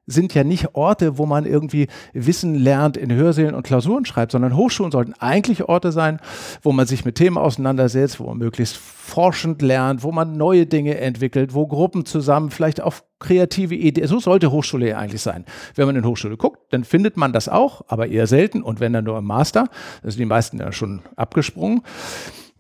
sind 0.06 0.34
ja 0.34 0.44
nicht 0.44 0.76
Orte, 0.76 1.18
wo 1.18 1.26
man 1.26 1.46
irgendwie 1.46 1.88
Wissen 2.14 2.56
lernt, 2.56 2.98
in 2.98 3.12
Hörsälen 3.12 3.56
und 3.56 3.64
Klausuren 3.64 4.06
schreibt, 4.06 4.34
sondern 4.34 4.56
Hochschulen 4.56 4.92
sollten 4.92 5.14
eigentlich 5.20 5.64
Orte 5.64 5.92
sein, 5.92 6.20
wo 6.62 6.72
man 6.72 6.88
sich 6.88 7.06
mit 7.06 7.16
Themen 7.16 7.38
auseinandersetzt, 7.38 8.20
wo 8.20 8.26
man 8.26 8.38
möglichst 8.38 8.76
forschend 8.76 9.62
lernt, 9.62 10.04
wo 10.04 10.12
man 10.12 10.36
neue 10.36 10.66
Dinge 10.66 10.98
entwickelt, 10.98 11.54
wo 11.54 11.68
Gruppen 11.68 12.06
zusammen 12.06 12.52
vielleicht 12.52 12.82
auf 12.82 13.04
kreative 13.20 13.76
Ideen, 13.76 14.08
so 14.08 14.20
sollte 14.20 14.52
Hochschule 14.52 14.90
ja 14.90 14.98
eigentlich 14.98 15.22
sein. 15.22 15.46
Wenn 15.76 15.86
man 15.86 15.96
in 15.96 16.06
Hochschule 16.06 16.36
guckt, 16.36 16.74
dann 16.74 16.84
findet 16.84 17.16
man 17.16 17.32
das 17.32 17.48
auch, 17.48 17.84
aber 17.88 18.08
eher 18.08 18.28
selten 18.28 18.62
und 18.62 18.82
wenn 18.82 18.92
dann 18.92 19.06
nur 19.06 19.18
im 19.18 19.26
Master, 19.26 19.70
da 20.02 20.12
sind 20.12 20.20
die 20.20 20.26
meisten 20.26 20.60
ja 20.60 20.74
schon 20.74 21.02
abgesprungen. 21.16 21.82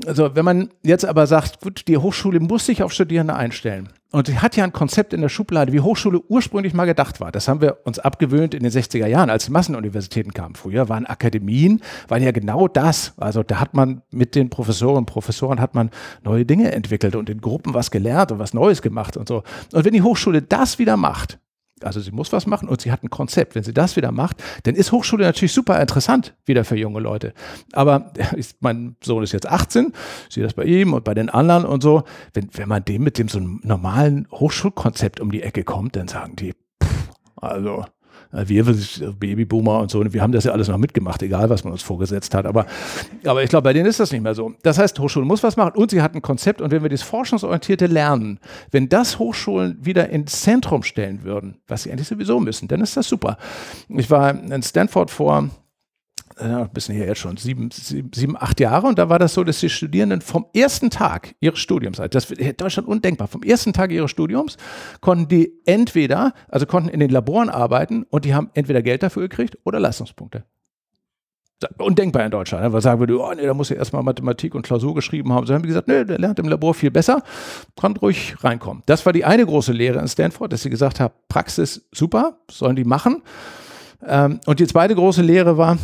Also 0.05 0.35
wenn 0.35 0.45
man 0.45 0.69
jetzt 0.81 1.05
aber 1.05 1.27
sagt, 1.27 1.61
gut, 1.61 1.87
die 1.87 1.97
Hochschule 1.97 2.39
muss 2.39 2.65
sich 2.65 2.83
auf 2.83 2.93
Studierende 2.93 3.35
einstellen 3.35 3.89
und 4.13 4.27
sie 4.27 4.37
hat 4.37 4.55
ja 4.55 4.63
ein 4.63 4.71
Konzept 4.71 5.11
in 5.11 5.21
der 5.21 5.29
Schublade, 5.29 5.73
wie 5.73 5.79
Hochschule 5.79 6.21
ursprünglich 6.29 6.75
mal 6.75 6.85
gedacht 6.85 7.19
war. 7.19 7.31
Das 7.31 7.47
haben 7.47 7.61
wir 7.61 7.79
uns 7.83 7.97
abgewöhnt 7.97 8.53
in 8.53 8.61
den 8.61 8.71
60er 8.71 9.07
Jahren, 9.07 9.31
als 9.31 9.45
die 9.45 9.51
Massenuniversitäten 9.51 10.33
kamen. 10.33 10.53
Früher 10.53 10.87
waren 10.87 11.07
Akademien, 11.07 11.81
waren 12.07 12.21
ja 12.21 12.31
genau 12.31 12.67
das. 12.67 13.13
Also 13.17 13.41
da 13.41 13.59
hat 13.59 13.73
man 13.73 14.03
mit 14.11 14.35
den 14.35 14.51
Professoren 14.51 14.97
und 14.97 15.05
Professoren 15.07 15.59
hat 15.59 15.73
man 15.73 15.89
neue 16.23 16.45
Dinge 16.45 16.71
entwickelt 16.73 17.15
und 17.15 17.27
in 17.27 17.41
Gruppen 17.41 17.73
was 17.73 17.89
gelernt 17.89 18.31
und 18.31 18.37
was 18.37 18.53
Neues 18.53 18.83
gemacht 18.83 19.17
und 19.17 19.27
so. 19.27 19.41
Und 19.71 19.83
wenn 19.83 19.93
die 19.93 20.03
Hochschule 20.03 20.43
das 20.43 20.77
wieder 20.77 20.95
macht, 20.95 21.39
also 21.83 21.99
sie 21.99 22.11
muss 22.11 22.31
was 22.31 22.47
machen 22.47 22.67
und 22.67 22.81
sie 22.81 22.91
hat 22.91 23.03
ein 23.03 23.09
Konzept. 23.09 23.55
Wenn 23.55 23.63
sie 23.63 23.73
das 23.73 23.95
wieder 23.95 24.11
macht, 24.11 24.43
dann 24.63 24.75
ist 24.75 24.91
Hochschule 24.91 25.25
natürlich 25.25 25.53
super 25.53 25.79
interessant 25.79 26.35
wieder 26.45 26.63
für 26.63 26.77
junge 26.77 26.99
Leute. 26.99 27.33
Aber 27.73 28.13
ist, 28.35 28.61
mein 28.61 28.95
Sohn 29.03 29.23
ist 29.23 29.31
jetzt 29.31 29.47
18, 29.47 29.93
sehe 30.29 30.43
das 30.43 30.53
bei 30.53 30.65
ihm 30.65 30.93
und 30.93 31.03
bei 31.03 31.13
den 31.13 31.29
anderen 31.29 31.65
und 31.65 31.83
so. 31.83 32.03
Wenn, 32.33 32.49
wenn 32.53 32.69
man 32.69 32.83
dem 32.85 33.03
mit 33.03 33.17
dem 33.17 33.27
so 33.27 33.39
einem 33.39 33.61
normalen 33.63 34.27
Hochschulkonzept 34.31 35.19
um 35.19 35.31
die 35.31 35.43
Ecke 35.43 35.63
kommt, 35.63 35.95
dann 35.95 36.07
sagen 36.07 36.35
die, 36.35 36.53
pff, 36.83 37.09
also 37.35 37.85
wir, 38.31 38.65
Babyboomer 39.19 39.79
und 39.79 39.91
so, 39.91 40.03
wir 40.13 40.21
haben 40.21 40.31
das 40.31 40.43
ja 40.43 40.51
alles 40.51 40.67
noch 40.67 40.77
mitgemacht, 40.77 41.21
egal 41.23 41.49
was 41.49 41.63
man 41.63 41.73
uns 41.73 41.83
vorgesetzt 41.83 42.33
hat. 42.33 42.45
Aber, 42.45 42.65
aber 43.25 43.43
ich 43.43 43.49
glaube, 43.49 43.63
bei 43.63 43.73
denen 43.73 43.85
ist 43.85 43.99
das 43.99 44.11
nicht 44.11 44.21
mehr 44.21 44.35
so. 44.35 44.53
Das 44.63 44.77
heißt, 44.77 44.99
Hochschule 44.99 45.25
muss 45.25 45.43
was 45.43 45.57
machen 45.57 45.73
und 45.75 45.91
sie 45.91 46.01
hat 46.01 46.15
ein 46.15 46.21
Konzept. 46.21 46.61
Und 46.61 46.71
wenn 46.71 46.83
wir 46.83 46.89
das 46.89 47.01
forschungsorientierte 47.01 47.87
Lernen, 47.87 48.39
wenn 48.71 48.89
das 48.89 49.19
Hochschulen 49.19 49.77
wieder 49.81 50.09
ins 50.09 50.41
Zentrum 50.41 50.83
stellen 50.83 51.23
würden, 51.23 51.57
was 51.67 51.83
sie 51.83 51.91
eigentlich 51.91 52.07
sowieso 52.07 52.39
müssen, 52.39 52.67
dann 52.67 52.81
ist 52.81 52.97
das 52.97 53.07
super. 53.07 53.37
Ich 53.89 54.09
war 54.09 54.31
in 54.31 54.63
Stanford 54.63 55.11
vor 55.11 55.49
ein 56.37 56.69
bisschen 56.69 56.95
her 56.95 57.07
jetzt 57.07 57.19
schon, 57.19 57.37
sieben, 57.37 57.69
sieben, 57.71 58.11
sieben, 58.13 58.37
acht 58.37 58.59
Jahre. 58.59 58.87
Und 58.87 58.97
da 58.97 59.09
war 59.09 59.19
das 59.19 59.33
so, 59.33 59.43
dass 59.43 59.59
die 59.59 59.69
Studierenden 59.69 60.21
vom 60.21 60.45
ersten 60.53 60.89
Tag 60.89 61.35
ihres 61.39 61.59
Studiums, 61.59 61.99
also 61.99 62.09
das 62.09 62.29
ist 62.29 62.61
Deutschland 62.61 62.87
undenkbar, 62.87 63.27
vom 63.27 63.43
ersten 63.43 63.73
Tag 63.73 63.91
ihres 63.91 64.11
Studiums 64.11 64.57
konnten 65.01 65.27
die 65.27 65.53
entweder, 65.65 66.33
also 66.49 66.65
konnten 66.65 66.89
in 66.89 66.99
den 66.99 67.09
Laboren 67.09 67.49
arbeiten 67.49 68.03
und 68.09 68.25
die 68.25 68.33
haben 68.33 68.49
entweder 68.53 68.81
Geld 68.81 69.03
dafür 69.03 69.23
gekriegt 69.23 69.57
oder 69.63 69.79
Leistungspunkte. 69.79 70.43
Undenkbar 71.77 72.25
in 72.25 72.31
Deutschland, 72.31 72.65
ne? 72.65 72.73
weil 72.73 72.81
sagen 72.81 72.99
würde, 72.99 73.17
oh 73.17 73.33
nee, 73.33 73.45
da 73.45 73.53
muss 73.53 73.71
er 73.71 73.77
erstmal 73.77 74.03
Mathematik 74.03 74.53
und 74.53 74.63
Klausur 74.63 74.93
geschrieben 74.93 75.31
haben. 75.31 75.47
So 75.47 75.53
haben 75.53 75.63
wir 75.63 75.67
gesagt, 75.67 75.87
nee, 75.87 76.03
der 76.03 76.19
lernt 76.19 76.39
im 76.39 76.49
Labor 76.49 76.73
viel 76.73 76.91
besser, 76.91 77.23
kann 77.79 77.95
ruhig 77.95 78.35
reinkommen. 78.43 78.83
Das 78.85 79.05
war 79.05 79.13
die 79.13 79.23
eine 79.23 79.45
große 79.45 79.71
Lehre 79.71 79.99
in 79.99 80.07
Stanford, 80.07 80.51
dass 80.51 80.63
sie 80.63 80.69
gesagt 80.69 80.99
haben, 80.99 81.13
Praxis 81.29 81.87
super, 81.93 82.39
sollen 82.51 82.75
die 82.75 82.83
machen. 82.83 83.21
Ähm, 84.05 84.39
und 84.45 84.59
die 84.59 84.67
zweite 84.67 84.95
große 84.95 85.21
Lehre 85.21 85.57
war, 85.57 85.77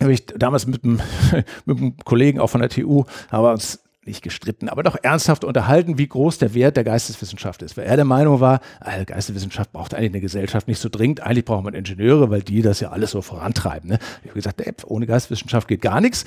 habe 0.00 0.12
ich 0.12 0.26
damals 0.26 0.66
mit 0.66 0.84
einem, 0.84 1.00
mit 1.64 1.78
einem 1.78 1.96
Kollegen 2.04 2.40
auch 2.40 2.48
von 2.48 2.60
der 2.60 2.70
TU, 2.70 3.04
haben 3.30 3.44
wir 3.44 3.52
uns 3.52 3.80
nicht 4.08 4.22
gestritten, 4.22 4.68
aber 4.68 4.82
doch 4.82 4.96
ernsthaft 5.00 5.44
unterhalten, 5.44 5.98
wie 5.98 6.08
groß 6.08 6.38
der 6.38 6.54
Wert 6.54 6.76
der 6.76 6.84
Geisteswissenschaft 6.84 7.62
ist. 7.62 7.76
Weil 7.76 7.84
er 7.84 7.96
der 7.96 8.04
Meinung 8.04 8.40
war, 8.40 8.60
also 8.80 9.04
Geisteswissenschaft 9.04 9.72
braucht 9.72 9.94
eigentlich 9.94 10.12
eine 10.12 10.20
Gesellschaft 10.20 10.66
nicht 10.66 10.80
so 10.80 10.88
dringend, 10.88 11.20
eigentlich 11.20 11.44
braucht 11.44 11.62
man 11.62 11.74
Ingenieure, 11.74 12.30
weil 12.30 12.42
die 12.42 12.62
das 12.62 12.80
ja 12.80 12.90
alles 12.90 13.12
so 13.12 13.22
vorantreiben. 13.22 13.90
Ne? 13.90 13.98
Ich 14.22 14.28
habe 14.28 14.34
gesagt, 14.34 14.60
ey, 14.60 14.72
ohne 14.86 15.06
Geisteswissenschaft 15.06 15.68
geht 15.68 15.82
gar 15.82 16.00
nichts. 16.00 16.24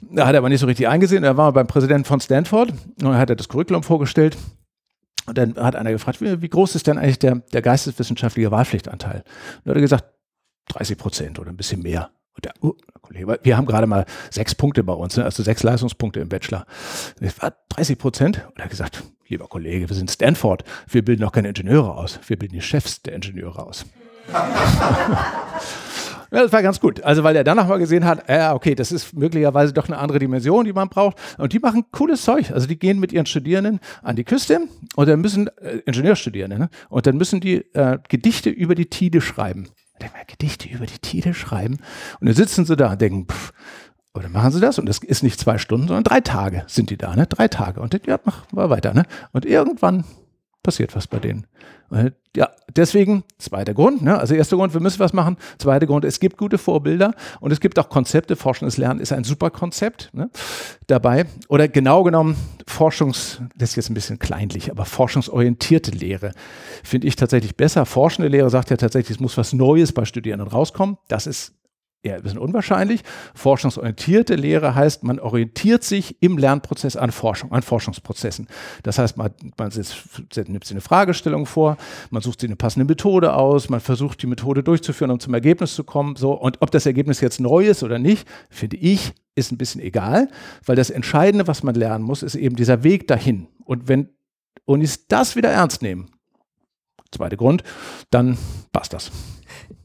Da 0.00 0.26
hat 0.26 0.34
er 0.34 0.38
aber 0.38 0.48
nicht 0.48 0.60
so 0.60 0.66
richtig 0.66 0.88
eingesehen. 0.88 1.24
Da 1.24 1.36
war 1.36 1.52
beim 1.52 1.66
Präsidenten 1.66 2.04
von 2.04 2.20
Stanford 2.20 2.70
und 2.70 3.02
dann 3.02 3.18
hat 3.18 3.28
er 3.28 3.36
das 3.36 3.48
Curriculum 3.48 3.82
vorgestellt. 3.82 4.38
Und 5.26 5.36
dann 5.36 5.56
hat 5.56 5.76
einer 5.76 5.90
gefragt, 5.90 6.22
wie, 6.22 6.40
wie 6.40 6.48
groß 6.48 6.74
ist 6.74 6.86
denn 6.86 6.96
eigentlich 6.96 7.18
der, 7.18 7.42
der 7.52 7.60
geisteswissenschaftliche 7.60 8.50
Wahlpflichtanteil? 8.50 9.16
Und 9.16 9.60
dann 9.64 9.72
hat 9.72 9.76
er 9.76 9.82
gesagt, 9.82 10.04
30 10.68 10.96
Prozent 10.96 11.38
oder 11.38 11.50
ein 11.50 11.56
bisschen 11.56 11.82
mehr. 11.82 12.10
Der, 12.44 12.52
uh, 12.62 12.74
Kollege, 13.02 13.38
wir 13.42 13.56
haben 13.56 13.66
gerade 13.66 13.86
mal 13.86 14.04
sechs 14.30 14.54
Punkte 14.54 14.84
bei 14.84 14.92
uns, 14.92 15.16
ne? 15.16 15.24
also 15.24 15.42
sechs 15.42 15.62
Leistungspunkte 15.62 16.20
im 16.20 16.28
Bachelor. 16.28 16.66
Das 17.20 17.40
war 17.42 17.54
30 17.70 17.98
Prozent. 17.98 18.46
Und 18.48 18.58
er 18.58 18.64
hat 18.64 18.70
gesagt, 18.70 19.02
lieber 19.28 19.46
Kollege, 19.48 19.88
wir 19.88 19.96
sind 19.96 20.10
Stanford, 20.10 20.64
wir 20.88 21.04
bilden 21.04 21.22
noch 21.22 21.32
keine 21.32 21.48
Ingenieure 21.48 21.94
aus, 21.94 22.20
wir 22.26 22.38
bilden 22.38 22.54
die 22.54 22.62
Chefs 22.62 23.02
der 23.02 23.14
Ingenieure 23.14 23.64
aus. 23.64 23.84
Ja, 26.30 26.42
das 26.42 26.52
war 26.52 26.62
ganz 26.62 26.78
gut. 26.78 27.02
Also, 27.02 27.24
weil 27.24 27.34
er 27.36 27.44
dann 27.44 27.56
nochmal 27.56 27.78
gesehen 27.78 28.04
hat, 28.04 28.28
ja, 28.28 28.54
okay, 28.54 28.74
das 28.74 28.92
ist 28.92 29.14
möglicherweise 29.14 29.72
doch 29.72 29.86
eine 29.86 29.96
andere 29.96 30.18
Dimension, 30.18 30.64
die 30.64 30.72
man 30.72 30.88
braucht. 30.88 31.16
Und 31.38 31.52
die 31.54 31.58
machen 31.58 31.86
cooles 31.90 32.22
Zeug. 32.22 32.50
Also, 32.52 32.66
die 32.66 32.78
gehen 32.78 33.00
mit 33.00 33.12
ihren 33.12 33.26
Studierenden 33.26 33.80
an 34.02 34.16
die 34.16 34.24
Küste 34.24 34.60
und 34.94 35.08
dann 35.08 35.20
müssen, 35.20 35.48
äh, 35.58 35.78
Ingenieurstudierende, 35.86 36.58
ne? 36.58 36.68
und 36.90 37.06
dann 37.06 37.16
müssen 37.16 37.40
die 37.40 37.56
äh, 37.74 37.98
Gedichte 38.08 38.50
über 38.50 38.74
die 38.74 38.86
Tide 38.86 39.20
schreiben. 39.20 39.68
Gedichte 40.26 40.68
über 40.68 40.86
die 40.86 40.98
Titel 40.98 41.34
schreiben. 41.34 41.78
Und 42.20 42.26
dann 42.26 42.34
sitzen 42.34 42.64
sie 42.64 42.76
da 42.76 42.92
und 42.92 43.00
denken, 43.00 43.26
pff, 43.30 43.52
dann 44.22 44.32
machen 44.32 44.50
sie 44.50 44.60
das 44.60 44.78
und 44.78 44.86
das 44.86 44.98
ist 44.98 45.22
nicht 45.22 45.38
zwei 45.38 45.58
Stunden, 45.58 45.88
sondern 45.88 46.04
drei 46.04 46.20
Tage 46.20 46.64
sind 46.66 46.90
die 46.90 46.96
da, 46.96 47.14
ne? 47.14 47.26
Drei 47.26 47.48
Tage. 47.48 47.80
Und 47.80 47.94
dann, 47.94 48.00
ja, 48.06 48.18
mach 48.24 48.50
mal 48.52 48.70
weiter, 48.70 48.94
ne? 48.94 49.04
Und 49.32 49.44
irgendwann 49.44 50.04
passiert 50.68 50.94
was 50.94 51.06
bei 51.06 51.18
denen. 51.18 51.46
Und 51.88 52.12
ja, 52.36 52.50
deswegen, 52.76 53.24
zweiter 53.38 53.72
Grund, 53.72 54.02
ne? 54.02 54.18
also 54.18 54.34
erster 54.34 54.58
Grund, 54.58 54.74
wir 54.74 54.82
müssen 54.82 54.98
was 54.98 55.14
machen. 55.14 55.38
Zweiter 55.56 55.86
Grund, 55.86 56.04
es 56.04 56.20
gibt 56.20 56.36
gute 56.36 56.58
Vorbilder 56.58 57.14
und 57.40 57.52
es 57.52 57.60
gibt 57.60 57.78
auch 57.78 57.88
Konzepte. 57.88 58.36
Forschendes 58.36 58.76
Lernen 58.76 59.00
ist 59.00 59.10
ein 59.10 59.24
super 59.24 59.48
Konzept 59.48 60.10
ne? 60.12 60.28
dabei. 60.86 61.24
Oder 61.48 61.68
genau 61.68 62.02
genommen, 62.02 62.36
Forschungs, 62.66 63.40
das 63.56 63.70
ist 63.70 63.76
jetzt 63.76 63.88
ein 63.88 63.94
bisschen 63.94 64.18
kleinlich, 64.18 64.70
aber 64.70 64.84
forschungsorientierte 64.84 65.90
Lehre 65.90 66.32
finde 66.84 67.06
ich 67.06 67.16
tatsächlich 67.16 67.56
besser. 67.56 67.86
Forschende 67.86 68.28
Lehre 68.28 68.50
sagt 68.50 68.68
ja 68.68 68.76
tatsächlich, 68.76 69.16
es 69.16 69.20
muss 69.20 69.38
was 69.38 69.54
Neues 69.54 69.92
bei 69.92 70.04
Studierenden 70.04 70.48
rauskommen. 70.48 70.98
Das 71.08 71.26
ist 71.26 71.54
eher 72.02 72.16
ein 72.16 72.22
bisschen 72.22 72.38
unwahrscheinlich. 72.38 73.02
Forschungsorientierte 73.34 74.34
Lehre 74.34 74.74
heißt, 74.74 75.02
man 75.02 75.18
orientiert 75.18 75.82
sich 75.82 76.22
im 76.22 76.38
Lernprozess 76.38 76.96
an 76.96 77.10
Forschung, 77.10 77.52
an 77.52 77.62
Forschungsprozessen. 77.62 78.46
Das 78.82 78.98
heißt, 78.98 79.16
man, 79.16 79.30
man 79.56 79.72
nimmt 79.72 80.64
sich 80.64 80.72
eine 80.72 80.80
Fragestellung 80.80 81.46
vor, 81.46 81.76
man 82.10 82.22
sucht 82.22 82.40
sich 82.40 82.48
eine 82.48 82.56
passende 82.56 82.86
Methode 82.86 83.34
aus, 83.34 83.68
man 83.68 83.80
versucht 83.80 84.22
die 84.22 84.26
Methode 84.26 84.62
durchzuführen, 84.62 85.10
um 85.10 85.20
zum 85.20 85.34
Ergebnis 85.34 85.74
zu 85.74 85.84
kommen. 85.84 86.16
So. 86.16 86.32
Und 86.32 86.62
ob 86.62 86.70
das 86.70 86.86
Ergebnis 86.86 87.20
jetzt 87.20 87.40
neu 87.40 87.66
ist 87.66 87.82
oder 87.82 87.98
nicht, 87.98 88.28
finde 88.48 88.76
ich, 88.76 89.12
ist 89.34 89.52
ein 89.52 89.58
bisschen 89.58 89.80
egal, 89.80 90.28
weil 90.66 90.76
das 90.76 90.90
Entscheidende, 90.90 91.46
was 91.46 91.62
man 91.62 91.74
lernen 91.74 92.04
muss, 92.04 92.22
ist 92.22 92.34
eben 92.34 92.56
dieser 92.56 92.82
Weg 92.82 93.06
dahin. 93.06 93.48
Und 93.64 93.88
wenn 93.88 94.08
Unis 94.64 95.06
das 95.06 95.36
wieder 95.36 95.50
ernst 95.50 95.82
nehmen, 95.82 96.10
zweiter 97.10 97.36
Grund, 97.36 97.62
dann 98.10 98.36
passt 98.72 98.92
das. 98.92 99.10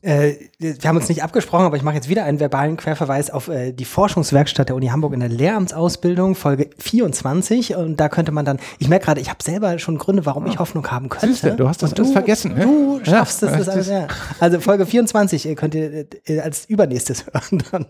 Äh, 0.03 0.33
wir 0.59 0.75
haben 0.83 0.97
uns 0.97 1.07
nicht 1.07 1.23
abgesprochen, 1.23 1.65
aber 1.65 1.77
ich 1.77 1.83
mache 1.83 1.95
jetzt 1.95 2.09
wieder 2.09 2.25
einen 2.25 2.41
verbalen 2.41 2.75
Querverweis 2.75 3.29
auf 3.29 3.47
äh, 3.47 3.71
die 3.71 3.85
Forschungswerkstatt 3.85 4.67
der 4.67 4.75
Uni 4.75 4.87
Hamburg 4.87 5.13
in 5.13 5.21
der 5.21 5.29
Lehramtsausbildung, 5.29 6.35
Folge 6.35 6.69
24. 6.77 7.77
Und 7.77 7.97
da 7.97 8.09
könnte 8.09 8.33
man 8.33 8.43
dann, 8.43 8.59
ich 8.79 8.89
merke 8.89 9.05
gerade, 9.05 9.21
ich 9.21 9.29
habe 9.29 9.41
selber 9.41 9.79
schon 9.79 9.97
Gründe, 9.97 10.25
warum 10.25 10.45
ich 10.45 10.59
Hoffnung 10.59 10.91
haben 10.91 11.07
könnte. 11.07 11.27
Siehste, 11.27 11.55
du 11.55 11.69
hast 11.69 11.83
das 11.83 11.93
alles 11.93 12.11
vergessen. 12.11 12.53
Ne? 12.53 12.65
Du 12.65 12.99
schaffst 13.05 13.41
ja, 13.43 13.47
das, 13.47 13.57
das 13.59 13.69
alles. 13.69 13.87
Ja. 13.87 14.07
Also 14.41 14.59
Folge 14.59 14.85
24 14.85 15.47
äh, 15.47 15.55
könnt 15.55 15.73
ihr 15.73 16.05
äh, 16.25 16.39
als 16.41 16.65
übernächstes 16.65 17.25
hören 17.33 17.63
dann. 17.71 17.85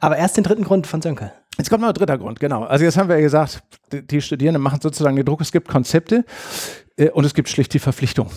Aber 0.00 0.16
erst 0.16 0.36
den 0.36 0.44
dritten 0.44 0.64
Grund 0.64 0.88
von 0.88 1.00
Sönke. 1.00 1.30
Jetzt 1.58 1.70
kommt 1.70 1.82
noch 1.82 1.88
ein 1.88 1.94
dritter 1.94 2.18
Grund, 2.18 2.40
genau. 2.40 2.64
Also 2.64 2.84
jetzt 2.84 2.96
haben 2.96 3.08
wir 3.08 3.16
ja 3.16 3.22
gesagt, 3.22 3.62
die 3.92 4.20
Studierenden 4.20 4.62
machen 4.62 4.80
sozusagen 4.82 5.14
den 5.14 5.24
Druck, 5.24 5.40
es 5.42 5.52
gibt 5.52 5.68
Konzepte 5.68 6.24
äh, 6.96 7.10
und 7.10 7.24
es 7.24 7.34
gibt 7.34 7.48
schlicht 7.48 7.72
die 7.72 7.78
Verpflichtung 7.78 8.30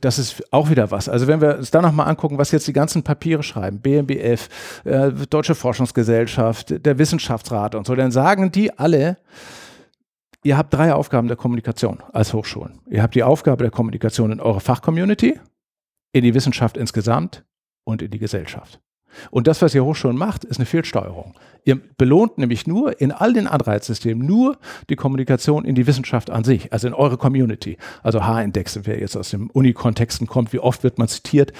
das 0.00 0.18
ist 0.18 0.52
auch 0.52 0.70
wieder 0.70 0.90
was. 0.90 1.08
Also 1.08 1.26
wenn 1.26 1.40
wir 1.40 1.58
uns 1.58 1.70
da 1.70 1.82
nochmal 1.82 2.08
angucken, 2.08 2.38
was 2.38 2.52
jetzt 2.52 2.68
die 2.68 2.72
ganzen 2.72 3.02
Papiere 3.02 3.42
schreiben, 3.42 3.80
BMBF, 3.80 4.48
äh, 4.84 5.10
Deutsche 5.28 5.54
Forschungsgesellschaft, 5.54 6.84
der 6.84 6.98
Wissenschaftsrat 6.98 7.74
und 7.74 7.86
so, 7.86 7.94
dann 7.94 8.12
sagen 8.12 8.52
die 8.52 8.78
alle, 8.78 9.18
ihr 10.44 10.56
habt 10.56 10.72
drei 10.72 10.94
Aufgaben 10.94 11.26
der 11.26 11.36
Kommunikation 11.36 12.02
als 12.12 12.32
Hochschulen. 12.32 12.80
Ihr 12.88 13.02
habt 13.02 13.14
die 13.14 13.24
Aufgabe 13.24 13.64
der 13.64 13.72
Kommunikation 13.72 14.30
in 14.30 14.40
eurer 14.40 14.60
Fachcommunity, 14.60 15.38
in 16.12 16.22
die 16.22 16.34
Wissenschaft 16.34 16.76
insgesamt 16.76 17.44
und 17.84 18.02
in 18.02 18.10
die 18.10 18.18
Gesellschaft. 18.18 18.80
Und 19.30 19.46
das, 19.46 19.62
was 19.62 19.74
ihr 19.74 19.84
Hochschulen 19.84 20.16
macht, 20.16 20.44
ist 20.44 20.58
eine 20.58 20.66
Fehlsteuerung. 20.66 21.34
Ihr 21.64 21.80
belohnt 21.96 22.38
nämlich 22.38 22.66
nur 22.66 23.00
in 23.00 23.12
all 23.12 23.32
den 23.32 23.46
Anreizsystemen 23.46 24.26
nur 24.26 24.58
die 24.90 24.96
Kommunikation 24.96 25.64
in 25.64 25.76
die 25.76 25.86
Wissenschaft 25.86 26.30
an 26.30 26.42
sich, 26.42 26.72
also 26.72 26.88
in 26.88 26.94
eure 26.94 27.16
Community. 27.16 27.76
Also 28.02 28.24
H-Index, 28.24 28.80
wer 28.82 28.98
jetzt 28.98 29.16
aus 29.16 29.30
dem 29.30 29.48
Uni-Kontexten 29.50 30.26
kommt, 30.26 30.52
wie 30.52 30.58
oft 30.58 30.82
wird 30.82 30.98
man 30.98 31.06
zitiert 31.06 31.52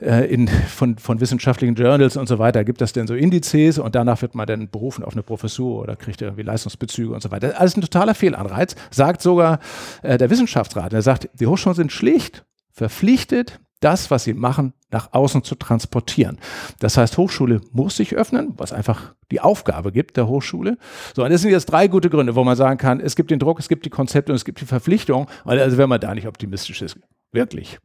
äh, 0.00 0.30
in, 0.32 0.48
von, 0.48 0.98
von 0.98 1.20
wissenschaftlichen 1.20 1.74
Journals 1.74 2.18
und 2.18 2.28
so 2.28 2.38
weiter. 2.38 2.64
Gibt 2.64 2.82
das 2.82 2.92
denn 2.92 3.06
so 3.06 3.14
Indizes 3.14 3.78
und 3.78 3.94
danach 3.94 4.20
wird 4.20 4.34
man 4.34 4.46
dann 4.46 4.68
berufen 4.68 5.04
auf 5.04 5.14
eine 5.14 5.22
Professur 5.22 5.80
oder 5.80 5.96
kriegt 5.96 6.20
irgendwie 6.20 6.42
Leistungsbezüge 6.42 7.14
und 7.14 7.22
so 7.22 7.30
weiter. 7.30 7.58
Alles 7.58 7.76
ein 7.76 7.80
totaler 7.80 8.14
Fehlanreiz, 8.14 8.76
sagt 8.90 9.22
sogar 9.22 9.60
äh, 10.02 10.18
der 10.18 10.28
Wissenschaftsrat. 10.28 10.92
Er 10.92 11.02
sagt, 11.02 11.30
die 11.38 11.46
Hochschulen 11.46 11.76
sind 11.76 11.92
schlicht 11.92 12.44
verpflichtet, 12.72 13.60
das, 13.80 14.10
was 14.10 14.24
sie 14.24 14.34
machen, 14.34 14.74
nach 14.90 15.12
außen 15.12 15.42
zu 15.42 15.54
transportieren. 15.54 16.38
Das 16.78 16.96
heißt, 16.96 17.16
Hochschule 17.16 17.60
muss 17.72 17.96
sich 17.96 18.14
öffnen, 18.14 18.54
was 18.56 18.72
einfach 18.72 19.14
die 19.30 19.40
Aufgabe 19.40 19.92
gibt 19.92 20.16
der 20.16 20.28
Hochschule. 20.28 20.76
So, 21.14 21.24
und 21.24 21.30
das 21.30 21.42
sind 21.42 21.50
jetzt 21.50 21.66
drei 21.66 21.88
gute 21.88 22.10
Gründe, 22.10 22.34
wo 22.34 22.44
man 22.44 22.56
sagen 22.56 22.78
kann, 22.78 23.00
es 23.00 23.16
gibt 23.16 23.30
den 23.30 23.38
Druck, 23.38 23.58
es 23.58 23.68
gibt 23.68 23.84
die 23.86 23.90
Konzepte 23.90 24.32
und 24.32 24.36
es 24.36 24.44
gibt 24.44 24.60
die 24.60 24.66
Verpflichtung. 24.66 25.28
Also 25.44 25.78
wenn 25.78 25.88
man 25.88 26.00
da 26.00 26.14
nicht 26.14 26.26
optimistisch 26.26 26.82
ist, 26.82 26.98
wirklich. 27.32 27.78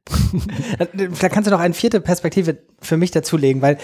da 1.21 1.29
kannst 1.29 1.47
du 1.47 1.51
noch 1.51 1.59
eine 1.59 1.73
vierte 1.73 2.01
Perspektive 2.01 2.57
für 2.79 2.97
mich 2.97 3.11
dazulegen, 3.11 3.61
weil 3.61 3.77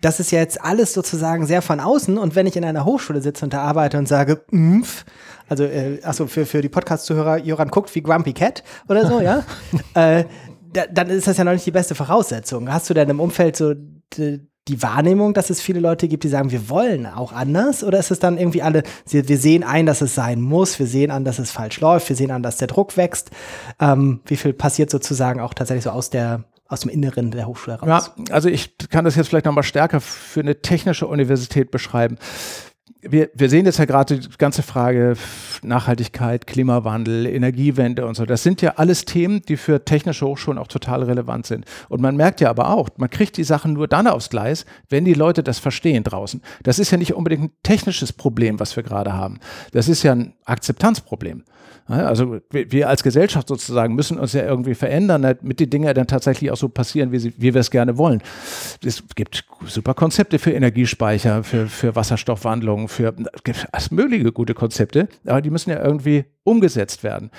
das 0.00 0.20
ist 0.20 0.30
ja 0.32 0.38
jetzt 0.38 0.60
alles 0.60 0.92
sozusagen 0.92 1.46
sehr 1.46 1.62
von 1.62 1.80
außen 1.80 2.18
und 2.18 2.36
wenn 2.36 2.46
ich 2.46 2.56
in 2.56 2.64
einer 2.64 2.84
Hochschule 2.84 3.22
sitze 3.22 3.46
und 3.46 3.54
da 3.54 3.62
arbeite 3.62 3.96
und 3.96 4.06
sage, 4.06 4.44
Mpf, 4.50 5.06
also 5.48 5.64
äh, 5.64 6.00
achso, 6.02 6.26
für, 6.26 6.44
für 6.44 6.60
die 6.60 6.68
Podcast-Zuhörer, 6.68 7.38
Joran 7.38 7.68
guckt 7.68 7.94
wie 7.94 8.02
Grumpy 8.02 8.34
Cat 8.34 8.62
oder 8.88 9.06
so, 9.06 9.20
ja, 9.22 9.44
äh, 9.94 10.24
da, 10.74 10.86
dann 10.86 11.08
ist 11.08 11.26
das 11.26 11.38
ja 11.38 11.44
noch 11.44 11.52
nicht 11.52 11.66
die 11.66 11.70
beste 11.70 11.94
Voraussetzung. 11.94 12.70
Hast 12.70 12.90
du 12.90 12.94
denn 12.94 13.08
im 13.08 13.20
Umfeld 13.20 13.56
so 13.56 13.74
die, 13.74 14.46
die 14.68 14.82
Wahrnehmung, 14.82 15.34
dass 15.34 15.50
es 15.50 15.60
viele 15.60 15.80
Leute 15.80 16.08
gibt, 16.08 16.24
die 16.24 16.28
sagen, 16.28 16.50
wir 16.50 16.68
wollen 16.68 17.06
auch 17.06 17.32
anders? 17.32 17.84
Oder 17.84 17.98
ist 17.98 18.10
es 18.10 18.18
dann 18.18 18.38
irgendwie 18.38 18.62
alle, 18.62 18.82
wir 19.06 19.38
sehen 19.38 19.62
ein, 19.62 19.86
dass 19.86 20.00
es 20.00 20.14
sein 20.14 20.40
muss, 20.40 20.78
wir 20.78 20.86
sehen 20.86 21.10
an, 21.10 21.24
dass 21.24 21.38
es 21.38 21.50
falsch 21.50 21.80
läuft, 21.80 22.08
wir 22.08 22.16
sehen 22.16 22.30
an, 22.30 22.42
dass 22.42 22.56
der 22.56 22.68
Druck 22.68 22.96
wächst? 22.96 23.30
Ähm, 23.80 24.20
wie 24.26 24.36
viel 24.36 24.52
passiert 24.52 24.90
sozusagen 24.90 25.40
auch 25.40 25.54
tatsächlich 25.54 25.84
so 25.84 25.90
aus 25.90 26.10
der 26.10 26.44
aus 26.66 26.80
dem 26.80 26.90
Inneren 26.90 27.30
der 27.30 27.46
Hochschule 27.46 27.78
heraus? 27.78 28.10
Ja, 28.16 28.34
also 28.34 28.48
ich 28.48 28.78
kann 28.88 29.04
das 29.04 29.16
jetzt 29.16 29.28
vielleicht 29.28 29.44
nochmal 29.44 29.64
stärker 29.64 30.00
für 30.00 30.40
eine 30.40 30.62
technische 30.62 31.06
Universität 31.06 31.70
beschreiben 31.70 32.16
wir, 33.08 33.30
wir 33.34 33.48
sehen 33.48 33.66
jetzt 33.66 33.78
ja 33.78 33.84
gerade 33.84 34.18
die 34.18 34.28
ganze 34.38 34.62
Frage 34.62 35.14
Nachhaltigkeit, 35.62 36.46
Klimawandel, 36.46 37.26
Energiewende 37.26 38.06
und 38.06 38.14
so. 38.16 38.26
Das 38.26 38.42
sind 38.42 38.62
ja 38.62 38.74
alles 38.76 39.04
Themen, 39.04 39.42
die 39.42 39.56
für 39.56 39.84
technische 39.84 40.26
Hochschulen 40.26 40.58
auch 40.58 40.68
total 40.68 41.02
relevant 41.02 41.46
sind. 41.46 41.64
Und 41.88 42.00
man 42.00 42.16
merkt 42.16 42.40
ja 42.40 42.50
aber 42.50 42.70
auch, 42.70 42.88
man 42.96 43.10
kriegt 43.10 43.36
die 43.36 43.44
Sachen 43.44 43.74
nur 43.74 43.88
dann 43.88 44.06
aufs 44.06 44.30
Gleis, 44.30 44.64
wenn 44.88 45.04
die 45.04 45.14
Leute 45.14 45.42
das 45.42 45.58
verstehen 45.58 46.04
draußen. 46.04 46.42
Das 46.62 46.78
ist 46.78 46.90
ja 46.90 46.98
nicht 46.98 47.14
unbedingt 47.14 47.44
ein 47.44 47.52
technisches 47.62 48.12
Problem, 48.12 48.60
was 48.60 48.76
wir 48.76 48.82
gerade 48.82 49.12
haben. 49.12 49.38
Das 49.72 49.88
ist 49.88 50.02
ja 50.02 50.12
ein 50.12 50.34
Akzeptanzproblem. 50.44 51.44
Also 51.86 52.40
wir 52.50 52.88
als 52.88 53.02
Gesellschaft 53.02 53.48
sozusagen 53.48 53.94
müssen 53.94 54.18
uns 54.18 54.32
ja 54.32 54.42
irgendwie 54.42 54.74
verändern, 54.74 55.20
damit 55.20 55.60
die 55.60 55.68
Dinge 55.68 55.92
dann 55.92 56.06
tatsächlich 56.06 56.50
auch 56.50 56.56
so 56.56 56.70
passieren, 56.70 57.12
wie, 57.12 57.18
sie, 57.18 57.34
wie 57.36 57.52
wir 57.52 57.60
es 57.60 57.70
gerne 57.70 57.98
wollen. 57.98 58.22
Es 58.82 59.02
gibt 59.14 59.44
super 59.66 59.92
Konzepte 59.92 60.38
für 60.38 60.52
Energiespeicher, 60.52 61.44
für, 61.44 61.66
für 61.66 61.94
Wasserstoffwandlung, 61.94 62.88
für 62.94 63.14
alles 63.72 63.90
mögliche 63.90 64.32
gute 64.32 64.54
Konzepte, 64.54 65.08
aber 65.26 65.42
die 65.42 65.50
müssen 65.50 65.70
ja 65.70 65.84
irgendwie 65.84 66.24
umgesetzt 66.44 67.02
werden. 67.02 67.30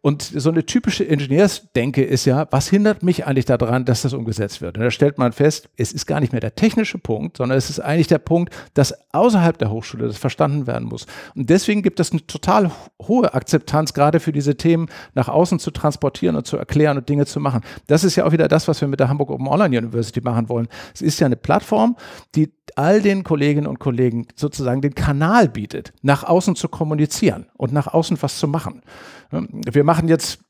Und 0.00 0.22
so 0.22 0.50
eine 0.50 0.64
typische 0.64 1.04
Ingenieursdenke 1.04 2.04
ist 2.04 2.24
ja, 2.24 2.46
was 2.50 2.68
hindert 2.68 3.02
mich 3.02 3.26
eigentlich 3.26 3.44
daran, 3.44 3.84
dass 3.84 4.02
das 4.02 4.12
umgesetzt 4.12 4.60
wird? 4.60 4.78
Und 4.78 4.84
da 4.84 4.90
stellt 4.90 5.18
man 5.18 5.32
fest, 5.32 5.68
es 5.76 5.92
ist 5.92 6.06
gar 6.06 6.20
nicht 6.20 6.32
mehr 6.32 6.40
der 6.40 6.54
technische 6.54 6.98
Punkt, 6.98 7.36
sondern 7.36 7.58
es 7.58 7.68
ist 7.68 7.80
eigentlich 7.80 8.06
der 8.06 8.18
Punkt, 8.18 8.54
dass 8.74 8.94
außerhalb 9.12 9.58
der 9.58 9.70
Hochschule 9.70 10.06
das 10.06 10.18
verstanden 10.18 10.66
werden 10.68 10.88
muss. 10.88 11.06
Und 11.34 11.50
deswegen 11.50 11.82
gibt 11.82 11.98
es 11.98 12.12
eine 12.12 12.24
total 12.26 12.70
hohe 13.02 13.34
Akzeptanz, 13.34 13.92
gerade 13.92 14.20
für 14.20 14.32
diese 14.32 14.56
Themen 14.56 14.88
nach 15.14 15.28
außen 15.28 15.58
zu 15.58 15.72
transportieren 15.72 16.36
und 16.36 16.46
zu 16.46 16.56
erklären 16.56 16.96
und 16.96 17.08
Dinge 17.08 17.26
zu 17.26 17.40
machen. 17.40 17.62
Das 17.88 18.04
ist 18.04 18.14
ja 18.14 18.24
auch 18.24 18.32
wieder 18.32 18.46
das, 18.46 18.68
was 18.68 18.80
wir 18.80 18.88
mit 18.88 19.00
der 19.00 19.08
Hamburg 19.08 19.30
Open 19.30 19.48
Online 19.48 19.76
University 19.78 20.20
machen 20.20 20.48
wollen. 20.48 20.68
Es 20.94 21.02
ist 21.02 21.18
ja 21.18 21.26
eine 21.26 21.36
Plattform, 21.36 21.96
die 22.36 22.52
all 22.76 23.00
den 23.00 23.24
Kolleginnen 23.24 23.66
und 23.66 23.78
Kollegen 23.78 24.26
sozusagen 24.34 24.80
den 24.80 24.94
Kanal 24.94 25.48
bietet, 25.48 25.92
nach 26.02 26.24
außen 26.24 26.56
zu 26.56 26.68
kommunizieren 26.68 27.46
und 27.56 27.72
nach 27.72 27.92
außen 27.92 28.20
was 28.20 28.38
zu 28.38 28.43
machen. 28.46 28.82
Wir 29.30 29.84
machen 29.84 30.08
jetzt 30.08 30.40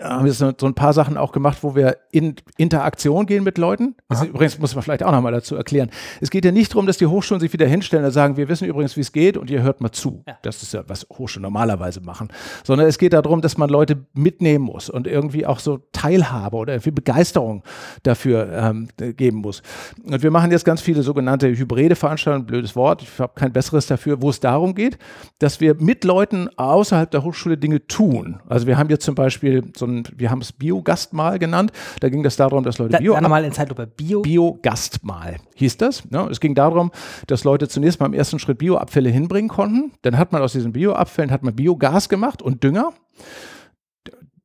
haben 0.00 0.24
wir 0.24 0.32
so 0.32 0.46
ein 0.46 0.74
paar 0.74 0.92
Sachen 0.92 1.16
auch 1.16 1.32
gemacht, 1.32 1.58
wo 1.62 1.74
wir 1.74 1.98
in 2.10 2.36
Interaktion 2.56 3.26
gehen 3.26 3.44
mit 3.44 3.58
Leuten. 3.58 3.94
Das 4.08 4.24
übrigens 4.24 4.58
muss 4.58 4.74
man 4.74 4.82
vielleicht 4.82 5.02
auch 5.02 5.12
nochmal 5.12 5.32
dazu 5.32 5.54
erklären. 5.56 5.90
Es 6.20 6.30
geht 6.30 6.44
ja 6.44 6.52
nicht 6.52 6.72
darum, 6.72 6.86
dass 6.86 6.96
die 6.98 7.06
Hochschulen 7.06 7.40
sich 7.40 7.52
wieder 7.52 7.66
hinstellen 7.66 8.04
und 8.04 8.10
sagen, 8.10 8.36
wir 8.36 8.48
wissen 8.48 8.66
übrigens, 8.66 8.96
wie 8.96 9.02
es 9.02 9.12
geht 9.12 9.36
und 9.36 9.50
ihr 9.50 9.62
hört 9.62 9.80
mal 9.80 9.92
zu. 9.92 10.22
Ja. 10.26 10.38
Das 10.42 10.62
ist 10.62 10.72
ja, 10.72 10.84
was 10.86 11.06
Hochschulen 11.10 11.42
normalerweise 11.42 12.00
machen. 12.00 12.28
Sondern 12.64 12.86
es 12.86 12.98
geht 12.98 13.12
darum, 13.12 13.42
dass 13.42 13.58
man 13.58 13.68
Leute 13.68 14.06
mitnehmen 14.14 14.64
muss 14.64 14.88
und 14.88 15.06
irgendwie 15.06 15.46
auch 15.46 15.58
so 15.58 15.80
Teilhabe 15.92 16.56
oder 16.56 16.80
viel 16.80 16.92
Begeisterung 16.92 17.62
dafür 18.02 18.50
ähm, 18.52 18.88
geben 19.16 19.38
muss. 19.38 19.62
Und 20.04 20.22
wir 20.22 20.30
machen 20.30 20.50
jetzt 20.50 20.64
ganz 20.64 20.80
viele 20.80 21.02
sogenannte 21.02 21.48
hybride 21.48 21.96
Veranstaltungen, 21.96 22.46
blödes 22.46 22.74
Wort, 22.76 23.02
ich 23.02 23.18
habe 23.18 23.32
kein 23.34 23.52
besseres 23.52 23.86
dafür, 23.86 24.22
wo 24.22 24.30
es 24.30 24.40
darum 24.40 24.74
geht, 24.74 24.98
dass 25.38 25.60
wir 25.60 25.74
mit 25.74 26.04
Leuten 26.04 26.48
außerhalb 26.56 27.10
der 27.10 27.24
Hochschule 27.24 27.58
Dinge 27.58 27.86
tun. 27.86 28.40
Also 28.48 28.66
wir 28.66 28.78
haben 28.78 28.88
jetzt 28.88 29.04
zum 29.04 29.14
Beispiel 29.14 29.72
so 29.82 29.86
ein, 29.86 30.04
wir 30.16 30.30
haben 30.30 30.40
es 30.40 30.52
Biogastmahl 30.52 31.38
genannt. 31.38 31.72
Da 32.00 32.08
ging 32.08 32.22
das 32.22 32.36
darum, 32.36 32.62
dass 32.64 32.78
Leute 32.78 32.92
da, 32.92 32.98
Bio. 32.98 33.20
Nochmal 33.20 33.44
in 33.44 33.52
Zeitlupe. 33.52 33.86
Bio. 33.86 34.22
Biogastmahl 34.22 35.36
hieß 35.56 35.76
das. 35.76 36.04
Ja, 36.10 36.28
es 36.28 36.40
ging 36.40 36.54
darum, 36.54 36.92
dass 37.26 37.44
Leute 37.44 37.68
zunächst 37.68 38.00
mal 38.00 38.06
im 38.06 38.14
ersten 38.14 38.38
Schritt 38.38 38.58
Bioabfälle 38.58 39.10
hinbringen 39.10 39.48
konnten. 39.48 39.92
Dann 40.02 40.18
hat 40.18 40.32
man 40.32 40.40
aus 40.40 40.52
diesen 40.52 40.72
Bioabfällen 40.72 41.30
hat 41.30 41.42
man 41.42 41.54
Biogas 41.54 42.08
gemacht 42.08 42.42
und 42.42 42.62
Dünger 42.62 42.92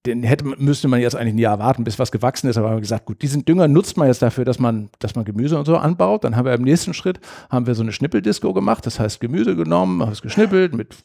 den 0.08 0.24
hätte, 0.24 0.46
müsste 0.46 0.88
man 0.88 1.00
jetzt 1.00 1.16
eigentlich 1.16 1.36
ein 1.36 1.40
Jahr 1.40 1.60
warten, 1.60 1.84
bis 1.84 2.00
was 2.00 2.12
gewachsen 2.12 2.50
ist. 2.50 2.58
Aber 2.58 2.68
wir 2.68 2.72
haben 2.72 2.82
gesagt, 2.82 3.06
gut, 3.06 3.22
diesen 3.22 3.46
Dünger 3.46 3.68
nutzt 3.68 3.98
man 3.98 4.08
jetzt 4.08 4.22
dafür, 4.22 4.46
dass 4.46 4.60
man, 4.60 4.90
dass 5.00 5.16
man 5.16 5.26
Gemüse 5.26 5.58
und 5.58 5.66
so 5.66 5.78
anbaut. 5.78 6.24
Dann 6.24 6.36
haben 6.36 6.46
wir 6.46 6.54
im 6.54 6.64
nächsten 6.64 6.94
Schritt 6.94 7.20
haben 7.50 7.68
wir 7.68 7.76
so 7.76 7.84
eine 7.84 7.92
Schnippeldisco 7.92 8.54
gemacht. 8.54 8.86
Das 8.86 9.00
heißt, 9.00 9.20
Gemüse 9.20 9.56
genommen, 9.56 10.02
haben 10.02 10.12
es 10.12 10.22
geschnippelt 10.22 10.74
mit 10.74 10.96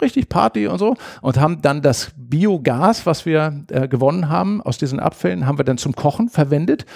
richtig 0.00 0.28
Party 0.28 0.66
und 0.66 0.78
so 0.78 0.96
und 1.20 1.38
haben 1.38 1.60
dann 1.62 1.82
das 1.82 2.12
Biogas, 2.16 3.04
was 3.06 3.26
wir 3.26 3.64
äh, 3.70 3.88
gewonnen 3.88 4.28
haben 4.28 4.62
aus 4.62 4.78
diesen 4.78 5.00
Abfällen, 5.00 5.46
haben 5.46 5.58
wir 5.58 5.64
dann 5.64 5.78
zum 5.78 5.94
Kochen 5.94 6.28
verwendet. 6.28 6.86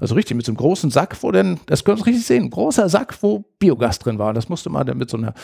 Also 0.00 0.14
richtig 0.14 0.36
mit 0.36 0.46
so 0.46 0.50
einem 0.50 0.58
großen 0.58 0.90
Sack, 0.90 1.16
wo 1.22 1.32
dann, 1.32 1.58
das 1.66 1.84
können 1.84 1.98
Sie 1.98 2.04
richtig 2.04 2.26
sehen, 2.26 2.50
großer 2.50 2.88
Sack, 2.88 3.16
wo 3.22 3.44
Biogas 3.58 3.98
drin 3.98 4.18
war. 4.18 4.28
Und 4.28 4.34
das 4.34 4.48
musste 4.48 4.70
man 4.70 4.86
dann 4.86 4.98
mit 4.98 5.10
so 5.10 5.16
einer, 5.16 5.34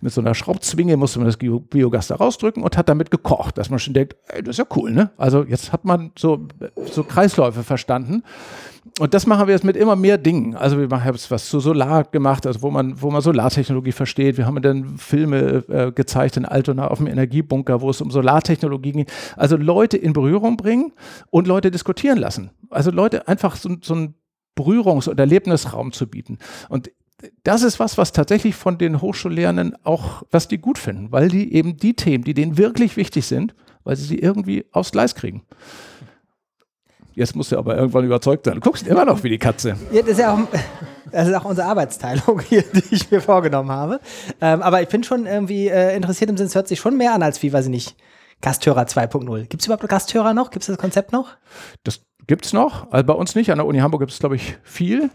mit 0.00 0.12
so 0.12 0.20
einer 0.20 0.34
Schraubzwinge, 0.34 0.96
musste 0.96 1.18
man 1.18 1.26
das 1.26 1.36
Biogas 1.36 2.08
da 2.08 2.16
rausdrücken 2.16 2.62
und 2.62 2.76
hat 2.76 2.88
damit 2.88 3.10
gekocht, 3.10 3.58
dass 3.58 3.70
man 3.70 3.78
schon 3.78 3.94
denkt, 3.94 4.16
ey, 4.28 4.42
das 4.42 4.54
ist 4.54 4.58
ja 4.58 4.64
cool, 4.76 4.92
ne? 4.92 5.10
Also 5.16 5.44
jetzt 5.44 5.72
hat 5.72 5.84
man 5.84 6.12
so, 6.18 6.48
so 6.90 7.04
Kreisläufe 7.04 7.62
verstanden. 7.62 8.22
Und 8.98 9.14
das 9.14 9.26
machen 9.26 9.46
wir 9.46 9.54
jetzt 9.54 9.64
mit 9.64 9.76
immer 9.76 9.96
mehr 9.96 10.18
Dingen. 10.18 10.56
Also 10.56 10.78
wir 10.78 10.88
haben 10.88 11.12
jetzt 11.12 11.30
was 11.30 11.48
zu 11.48 11.60
Solar 11.60 12.04
gemacht, 12.04 12.46
also 12.46 12.62
wo 12.62 12.70
man, 12.70 13.00
wo 13.00 13.10
man 13.10 13.20
Solartechnologie 13.20 13.92
versteht. 13.92 14.38
Wir 14.38 14.46
haben 14.46 14.60
dann 14.62 14.96
Filme 14.96 15.64
äh, 15.68 15.92
gezeigt 15.92 16.36
in 16.36 16.44
Altona 16.44 16.88
auf 16.88 16.98
dem 16.98 17.06
Energiebunker, 17.06 17.80
wo 17.80 17.90
es 17.90 18.00
um 18.00 18.10
Solartechnologie 18.10 18.92
ging. 18.92 19.06
Also 19.36 19.56
Leute 19.56 19.96
in 19.96 20.14
Berührung 20.14 20.56
bringen 20.56 20.92
und 21.30 21.46
Leute 21.46 21.70
diskutieren 21.70 22.18
lassen. 22.18 22.50
Also 22.70 22.90
Leute 22.90 23.28
einfach 23.28 23.56
so, 23.56 23.76
so 23.82 23.94
einen 23.94 24.14
Berührungs- 24.58 25.08
oder 25.08 25.20
Erlebnisraum 25.20 25.92
zu 25.92 26.08
bieten. 26.08 26.38
Und 26.68 26.90
das 27.42 27.62
ist 27.62 27.80
was, 27.80 27.98
was 27.98 28.12
tatsächlich 28.12 28.54
von 28.54 28.78
den 28.78 29.00
Hochschullehrenden 29.00 29.76
auch, 29.84 30.22
was 30.30 30.48
die 30.48 30.58
gut 30.58 30.78
finden, 30.78 31.10
weil 31.10 31.28
die 31.28 31.52
eben 31.52 31.76
die 31.76 31.94
Themen, 31.94 32.24
die 32.24 32.34
denen 32.34 32.58
wirklich 32.58 32.96
wichtig 32.96 33.26
sind, 33.26 33.54
weil 33.84 33.96
sie 33.96 34.04
sie 34.04 34.18
irgendwie 34.18 34.66
aufs 34.72 34.92
Gleis 34.92 35.14
kriegen. 35.14 35.42
Jetzt 37.14 37.34
musst 37.34 37.50
du 37.50 37.58
aber 37.58 37.76
irgendwann 37.76 38.04
überzeugt 38.04 38.44
sein. 38.44 38.54
Du 38.54 38.60
guckst 38.60 38.86
immer 38.86 39.04
noch 39.04 39.24
wie 39.24 39.28
die 39.28 39.38
Katze. 39.38 39.76
Ja, 39.90 40.02
das, 40.02 40.12
ist 40.12 40.18
ja 40.20 40.34
auch, 40.34 40.38
das 41.10 41.26
ist 41.26 41.34
auch 41.34 41.46
unsere 41.46 41.66
Arbeitsteilung 41.66 42.40
hier, 42.48 42.62
die 42.62 42.94
ich 42.94 43.10
mir 43.10 43.20
vorgenommen 43.20 43.72
habe. 43.72 43.98
Ähm, 44.40 44.62
aber 44.62 44.82
ich 44.82 44.88
bin 44.88 45.02
schon 45.02 45.26
irgendwie 45.26 45.66
äh, 45.66 45.96
interessiert 45.96 46.30
im 46.30 46.36
Sinne, 46.36 46.46
es 46.46 46.54
hört 46.54 46.68
sich 46.68 46.78
schon 46.78 46.96
mehr 46.96 47.14
an 47.14 47.24
als 47.24 47.42
wie, 47.42 47.52
weiß 47.52 47.64
ich 47.64 47.72
nicht, 47.72 47.96
Gasthörer 48.40 48.82
2.0. 48.82 49.46
Gibt 49.46 49.62
es 49.62 49.66
überhaupt 49.66 49.88
Gasthörer 49.88 50.32
noch? 50.32 50.52
Gibt 50.52 50.62
es 50.62 50.68
das 50.68 50.78
Konzept 50.78 51.12
noch? 51.12 51.30
Das 51.82 52.02
gibt 52.28 52.46
es 52.46 52.52
noch. 52.52 52.92
Also 52.92 53.04
bei 53.04 53.14
uns 53.14 53.34
nicht. 53.34 53.50
An 53.50 53.58
der 53.58 53.66
Uni 53.66 53.78
Hamburg 53.78 54.02
gibt 54.02 54.12
es, 54.12 54.20
glaube 54.20 54.36
ich, 54.36 54.56
viel. 54.62 55.10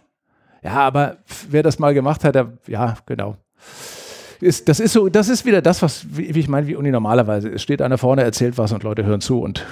Ja, 0.63 0.75
aber 0.75 1.17
wer 1.49 1.63
das 1.63 1.79
mal 1.79 1.93
gemacht 1.93 2.23
hat, 2.23 2.35
der, 2.35 2.53
ja, 2.67 2.95
genau. 3.05 3.37
Ist, 4.39 4.67
das 4.67 4.79
ist 4.79 4.93
so, 4.93 5.09
das 5.09 5.29
ist 5.29 5.45
wieder 5.45 5.61
das, 5.61 5.81
was, 5.81 6.05
wie, 6.09 6.33
wie 6.33 6.39
ich 6.39 6.47
meine, 6.47 6.67
wie 6.67 6.75
Uni 6.75 6.91
normalerweise 6.91 7.49
ist. 7.49 7.61
Steht 7.61 7.81
einer 7.81 7.97
vorne, 7.97 8.23
erzählt 8.23 8.57
was 8.57 8.71
und 8.71 8.83
Leute 8.83 9.05
hören 9.05 9.21
zu 9.21 9.41
und 9.41 9.65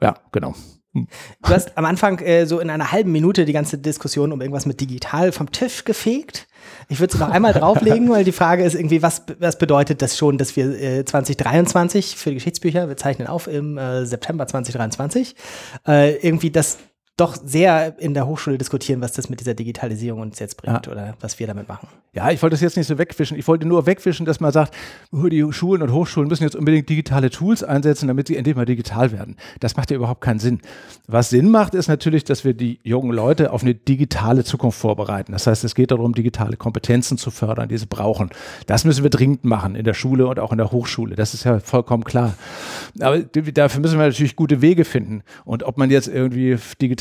ja, 0.00 0.14
genau. 0.32 0.54
Hm. 0.94 1.06
Du 1.42 1.50
hast 1.50 1.76
am 1.76 1.84
Anfang 1.84 2.18
äh, 2.20 2.46
so 2.46 2.60
in 2.60 2.70
einer 2.70 2.92
halben 2.92 3.12
Minute 3.12 3.44
die 3.44 3.52
ganze 3.52 3.78
Diskussion 3.78 4.32
um 4.32 4.40
irgendwas 4.40 4.64
mit 4.64 4.80
digital 4.80 5.32
vom 5.32 5.50
Tisch 5.50 5.84
gefegt. 5.84 6.46
Ich 6.88 7.00
würde 7.00 7.14
es 7.14 7.20
noch 7.20 7.30
einmal 7.30 7.52
drauflegen, 7.54 8.08
weil 8.10 8.24
die 8.24 8.32
Frage 8.32 8.64
ist 8.64 8.74
irgendwie, 8.74 9.02
was, 9.02 9.22
was 9.38 9.58
bedeutet 9.58 10.02
das 10.02 10.16
schon, 10.16 10.38
dass 10.38 10.56
wir 10.56 10.80
äh, 10.80 11.04
2023 11.04 12.16
für 12.16 12.30
die 12.30 12.36
Geschichtsbücher, 12.36 12.88
wir 12.88 12.96
zeichnen 12.96 13.28
auf 13.28 13.48
im 13.48 13.76
äh, 13.76 14.06
September 14.06 14.46
2023, 14.46 15.36
äh, 15.86 16.14
irgendwie 16.16 16.50
das 16.50 16.78
doch 17.18 17.36
sehr 17.44 17.98
in 17.98 18.14
der 18.14 18.26
Hochschule 18.26 18.58
diskutieren, 18.58 19.00
was 19.00 19.12
das 19.12 19.28
mit 19.28 19.40
dieser 19.40 19.54
Digitalisierung 19.54 20.20
uns 20.20 20.38
jetzt 20.38 20.56
bringt 20.56 20.86
ja. 20.86 20.92
oder 20.92 21.14
was 21.20 21.38
wir 21.38 21.46
damit 21.46 21.68
machen. 21.68 21.88
Ja, 22.14 22.30
ich 22.30 22.40
wollte 22.42 22.54
das 22.54 22.60
jetzt 22.60 22.76
nicht 22.76 22.86
so 22.86 22.96
wegwischen. 22.96 23.36
Ich 23.38 23.46
wollte 23.46 23.66
nur 23.66 23.86
wegwischen, 23.86 24.24
dass 24.24 24.40
man 24.40 24.52
sagt, 24.52 24.74
oh, 25.12 25.26
die 25.26 25.44
Schulen 25.52 25.82
und 25.82 25.92
Hochschulen 25.92 26.28
müssen 26.28 26.44
jetzt 26.44 26.56
unbedingt 26.56 26.88
digitale 26.88 27.30
Tools 27.30 27.62
einsetzen, 27.62 28.08
damit 28.08 28.28
sie 28.28 28.36
endlich 28.36 28.56
mal 28.56 28.64
digital 28.64 29.12
werden. 29.12 29.36
Das 29.60 29.76
macht 29.76 29.90
ja 29.90 29.96
überhaupt 29.96 30.20
keinen 30.20 30.38
Sinn. 30.38 30.60
Was 31.06 31.30
Sinn 31.30 31.50
macht, 31.50 31.74
ist 31.74 31.88
natürlich, 31.88 32.24
dass 32.24 32.44
wir 32.44 32.54
die 32.54 32.78
jungen 32.82 33.12
Leute 33.12 33.52
auf 33.52 33.62
eine 33.62 33.74
digitale 33.74 34.44
Zukunft 34.44 34.78
vorbereiten. 34.78 35.32
Das 35.32 35.46
heißt, 35.46 35.64
es 35.64 35.74
geht 35.74 35.90
darum, 35.90 36.14
digitale 36.14 36.56
Kompetenzen 36.56 37.18
zu 37.18 37.30
fördern, 37.30 37.68
die 37.68 37.78
sie 37.78 37.86
brauchen. 37.86 38.30
Das 38.66 38.84
müssen 38.84 39.02
wir 39.02 39.10
dringend 39.10 39.44
machen 39.44 39.74
in 39.74 39.84
der 39.84 39.94
Schule 39.94 40.28
und 40.28 40.38
auch 40.38 40.52
in 40.52 40.58
der 40.58 40.70
Hochschule. 40.70 41.14
Das 41.14 41.34
ist 41.34 41.44
ja 41.44 41.58
vollkommen 41.58 42.04
klar. 42.04 42.34
Aber 43.00 43.18
dafür 43.18 43.80
müssen 43.80 43.98
wir 43.98 44.06
natürlich 44.06 44.36
gute 44.36 44.62
Wege 44.62 44.84
finden. 44.84 45.22
Und 45.44 45.62
ob 45.64 45.78
man 45.78 45.90
jetzt 45.90 46.08
irgendwie 46.08 46.56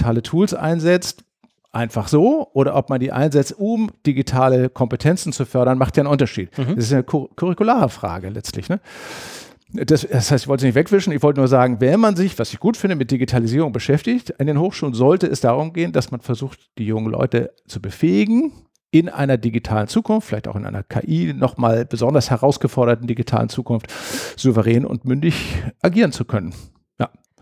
digitale 0.08 0.24
Tools 0.24 0.54
einsetzt, 0.54 1.24
einfach 1.72 2.08
so 2.08 2.50
oder 2.54 2.76
ob 2.76 2.90
man 2.90 3.00
die 3.00 3.12
einsetzt, 3.12 3.56
um 3.58 3.92
digitale 4.06 4.70
Kompetenzen 4.70 5.34
zu 5.34 5.46
fördern, 5.46 5.78
macht 5.78 5.98
ja 5.98 6.02
einen 6.02 6.12
Unterschied. 6.12 6.58
Mhm. 6.58 6.76
Das 6.76 6.86
ist 6.86 6.94
eine 6.94 7.04
curriculare 7.04 7.90
Frage 7.90 8.30
letztlich. 8.30 8.70
Ne? 8.70 8.80
Das, 9.74 10.08
das, 10.10 10.32
heißt, 10.32 10.46
ich 10.46 10.48
wollte 10.48 10.62
es 10.62 10.66
nicht 10.68 10.76
wegwischen, 10.76 11.12
ich 11.12 11.22
wollte 11.22 11.42
nur 11.42 11.50
sagen, 11.50 11.82
wenn 11.82 12.00
man 12.00 12.16
sich, 12.16 12.40
was 12.40 12.54
ich 12.54 12.60
gut 12.60 12.78
finde, 12.78 12.96
mit 12.96 13.12
Digitalisierung 13.12 13.74
beschäftigt, 13.74 14.30
in 14.40 14.48
den 14.48 14.60
Hochschulen 14.60 14.94
sollte 14.94 15.28
es 15.28 15.42
darum 15.42 15.74
gehen, 15.74 15.92
dass 15.92 16.10
man 16.10 16.22
versucht, 16.22 16.60
die 16.78 16.86
jungen 16.86 17.12
Leute 17.12 17.52
zu 17.68 17.82
befähigen, 17.82 18.54
in 18.90 19.10
einer 19.10 19.38
digitalen 19.38 19.90
Zukunft, 19.90 20.30
vielleicht 20.30 20.48
auch 20.48 20.56
in 20.56 20.66
einer 20.66 20.84
KI, 20.84 21.34
nochmal 21.34 21.86
besonders 21.86 22.30
herausgeforderten 22.30 23.08
digitalen 23.08 23.50
Zukunft, 23.50 23.92
souverän 24.38 24.86
und 24.86 25.04
mündig 25.04 25.62
agieren 25.82 26.14
zu 26.14 26.24
können. 26.24 26.54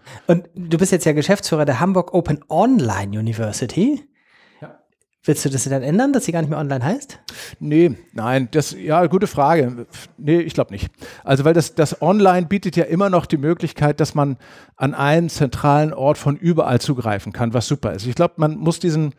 Ja. 0.06 0.22
Und 0.28 0.50
du 0.56 0.78
bist 0.78 0.92
jetzt 0.92 1.06
ja 1.06 1.14
Geschäftsführer 1.14 1.66
der 1.66 1.80
Hamburg 1.80 2.14
Open 2.14 2.40
Online 2.50 3.20
University. 3.20 4.04
Willst 5.26 5.44
du 5.44 5.50
das 5.50 5.64
dann 5.64 5.82
ändern, 5.82 6.14
dass 6.14 6.26
sie 6.26 6.32
gar 6.32 6.42
nicht 6.42 6.52
mehr 6.52 6.60
online 6.60 6.86
heißt? 6.86 7.20
Nee, 7.60 7.96
nein, 8.14 8.48
das, 8.52 8.76
ja, 8.78 9.08
gute 9.08 9.26
Frage. 9.26 9.88
Nee, 10.18 10.40
ich 10.42 10.54
glaube 10.54 10.72
nicht. 10.72 10.90
Also, 11.24 11.44
weil 11.46 11.56
das, 11.56 11.74
das 11.74 12.00
Online 12.00 12.46
bietet 12.46 12.76
ja 12.76 12.84
immer 12.84 13.10
noch 13.10 13.26
die 13.26 13.38
Möglichkeit, 13.38 14.00
dass 14.00 14.14
man 14.14 14.38
an 14.76 14.94
einen 14.94 15.30
zentralen 15.30 15.94
Ort 15.94 16.20
von 16.20 16.38
überall 16.38 16.80
zugreifen 16.80 17.34
kann, 17.34 17.56
was 17.56 17.68
super 17.68 17.94
ist. 17.94 18.06
Ich 18.06 18.14
glaube, 18.14 18.36
man 18.38 18.56
muss 18.58 18.80
diesen, 18.80 19.16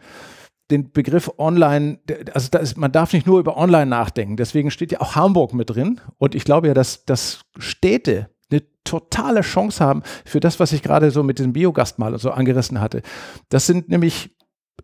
den 0.71 0.93
Begriff 0.93 1.29
online, 1.39 1.99
also 2.33 2.57
ist, 2.57 2.77
man 2.77 2.93
darf 2.93 3.13
nicht 3.13 3.27
nur 3.27 3.41
über 3.41 3.57
online 3.57 3.87
nachdenken. 3.87 4.37
Deswegen 4.37 4.71
steht 4.71 4.93
ja 4.93 5.01
auch 5.01 5.17
Hamburg 5.17 5.55
mit 5.55 5.71
drin. 5.71 6.01
Und 6.19 6.37
ich 6.37 6.45
glaube 6.45 6.69
ja, 6.69 6.75
dass, 6.75 7.05
dass 7.05 7.41
Städte 7.59 8.31
eine 8.51 8.63
totale 8.85 9.41
Chance 9.41 9.85
haben 9.85 10.03
für 10.25 10.41
das, 10.41 10.61
was 10.61 10.73
ich 10.73 10.83
gerade 10.83 11.11
so 11.11 11.23
mit 11.23 11.39
diesem 11.39 11.53
Biogast 11.53 11.99
mal 11.99 12.19
so 12.19 12.31
angerissen 12.31 12.81
hatte. 12.81 13.03
Das 13.49 13.67
sind 13.67 13.89
nämlich, 13.89 14.37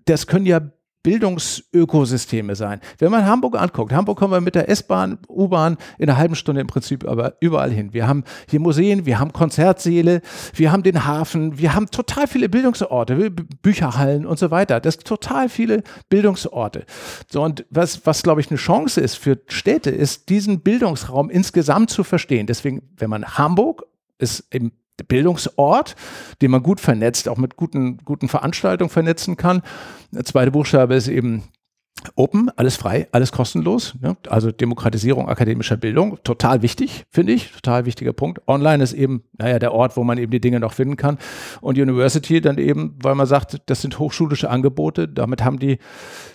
das 0.05 0.27
können 0.27 0.47
ja 0.47 0.61
Bildungsökosysteme 1.03 2.55
sein. 2.55 2.81
Wenn 2.99 3.11
man 3.11 3.27
Hamburg 3.27 3.61
anguckt, 3.61 3.93
Hamburg 3.93 4.19
kommen 4.19 4.33
wir 4.33 4.41
mit 4.41 4.55
der 4.55 4.69
S-Bahn, 4.69 5.19
U-Bahn 5.29 5.77
in 5.99 6.09
einer 6.09 6.19
halben 6.19 6.35
Stunde 6.35 6.61
im 6.61 6.67
Prinzip 6.67 7.07
aber 7.07 7.35
überall 7.41 7.71
hin. 7.71 7.93
Wir 7.93 8.07
haben 8.07 8.25
hier 8.49 8.61
Museen, 8.61 9.05
wir 9.05 9.19
haben 9.19 9.33
Konzertsäle, 9.33 10.23
wir 10.55 10.71
haben 10.71 10.83
den 10.83 11.05
Hafen, 11.05 11.59
wir 11.59 11.75
haben 11.75 11.91
total 11.91 12.27
viele 12.27 12.49
Bildungsorte, 12.49 13.31
Bücherhallen 13.63 14.27
und 14.27 14.39
so 14.39 14.51
weiter. 14.51 14.81
Das 14.81 14.95
sind 14.95 15.07
total 15.07 15.49
viele 15.49 15.83
Bildungsorte. 16.09 16.85
So, 17.29 17.43
und 17.43 17.65
was, 17.71 18.07
was 18.07 18.23
glaube 18.23 18.41
ich 18.41 18.51
eine 18.51 18.59
Chance 18.59 19.01
ist 19.01 19.17
für 19.17 19.41
Städte, 19.49 19.91
ist 19.91 20.29
diesen 20.29 20.61
Bildungsraum 20.61 21.31
insgesamt 21.31 21.91
zu 21.91 22.05
verstehen. 22.05 22.47
Deswegen, 22.47 22.83
wenn 22.97 23.11
man 23.11 23.25
Hamburg 23.25 23.85
ist 24.19 24.47
im 24.51 24.71
Bildungsort, 25.09 25.97
den 26.41 26.51
man 26.51 26.63
gut 26.63 26.81
vernetzt, 26.81 27.29
auch 27.29 27.39
mit 27.39 27.57
guten, 27.57 27.99
guten 28.05 28.29
Veranstaltungen 28.29 28.91
vernetzen 28.91 29.37
kann. 29.37 29.63
Der 30.13 30.25
zweite 30.25 30.51
Buchstabe 30.51 30.95
ist 30.95 31.09
eben 31.09 31.45
Open, 32.17 32.51
alles 32.57 32.77
frei, 32.77 33.09
alles 33.13 33.33
kostenlos. 33.33 33.95
Ne? 34.01 34.17
Also 34.29 34.51
Demokratisierung 34.51 35.29
akademischer 35.29 35.77
Bildung, 35.77 36.19
total 36.25 36.63
wichtig, 36.63 37.05
finde 37.11 37.33
ich, 37.33 37.53
total 37.53 37.87
wichtiger 37.87 38.13
Punkt. 38.13 38.41
Online 38.49 38.83
ist 38.83 38.93
eben, 38.93 39.23
naja, 39.39 39.59
der 39.59 39.73
Ort, 39.73 39.97
wo 39.97 40.03
man 40.03 40.19
eben 40.19 40.33
die 40.33 40.41
Dinge 40.41 40.61
noch 40.61 40.73
finden 40.73 40.97
kann. 40.97 41.19
Und 41.61 41.79
University 41.79 42.41
dann 42.41 42.59
eben, 42.59 42.99
weil 43.03 43.15
man 43.15 43.27
sagt, 43.27 43.63
das 43.67 43.83
sind 43.83 43.99
hochschulische 43.99 44.51
Angebote, 44.51 45.09
damit 45.09 45.45
haben 45.45 45.59
die 45.59 45.79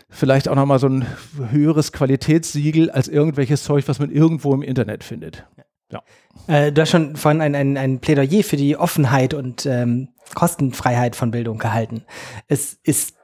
vielleicht 0.09 0.47
auch 0.47 0.55
nochmal 0.55 0.79
so 0.79 0.87
ein 0.87 1.05
höheres 1.49 1.91
Qualitätssiegel 1.91 2.89
als 2.89 3.09
irgendwelches 3.09 3.63
Zeug, 3.63 3.87
was 3.87 3.99
man 3.99 4.09
irgendwo 4.09 4.53
im 4.53 4.61
Internet 4.61 5.03
findet. 5.03 5.45
Ja. 5.91 6.03
Äh, 6.47 6.71
du 6.71 6.81
hast 6.81 6.89
schon 6.89 7.15
vorhin 7.15 7.41
ein, 7.41 7.55
ein, 7.55 7.77
ein 7.77 7.99
Plädoyer 7.99 8.43
für 8.43 8.57
die 8.57 8.77
Offenheit 8.77 9.33
und 9.33 9.65
ähm, 9.65 10.09
Kostenfreiheit 10.35 11.15
von 11.15 11.31
Bildung 11.31 11.57
gehalten. 11.57 12.03
Es 12.47 12.73
ist 12.83 13.15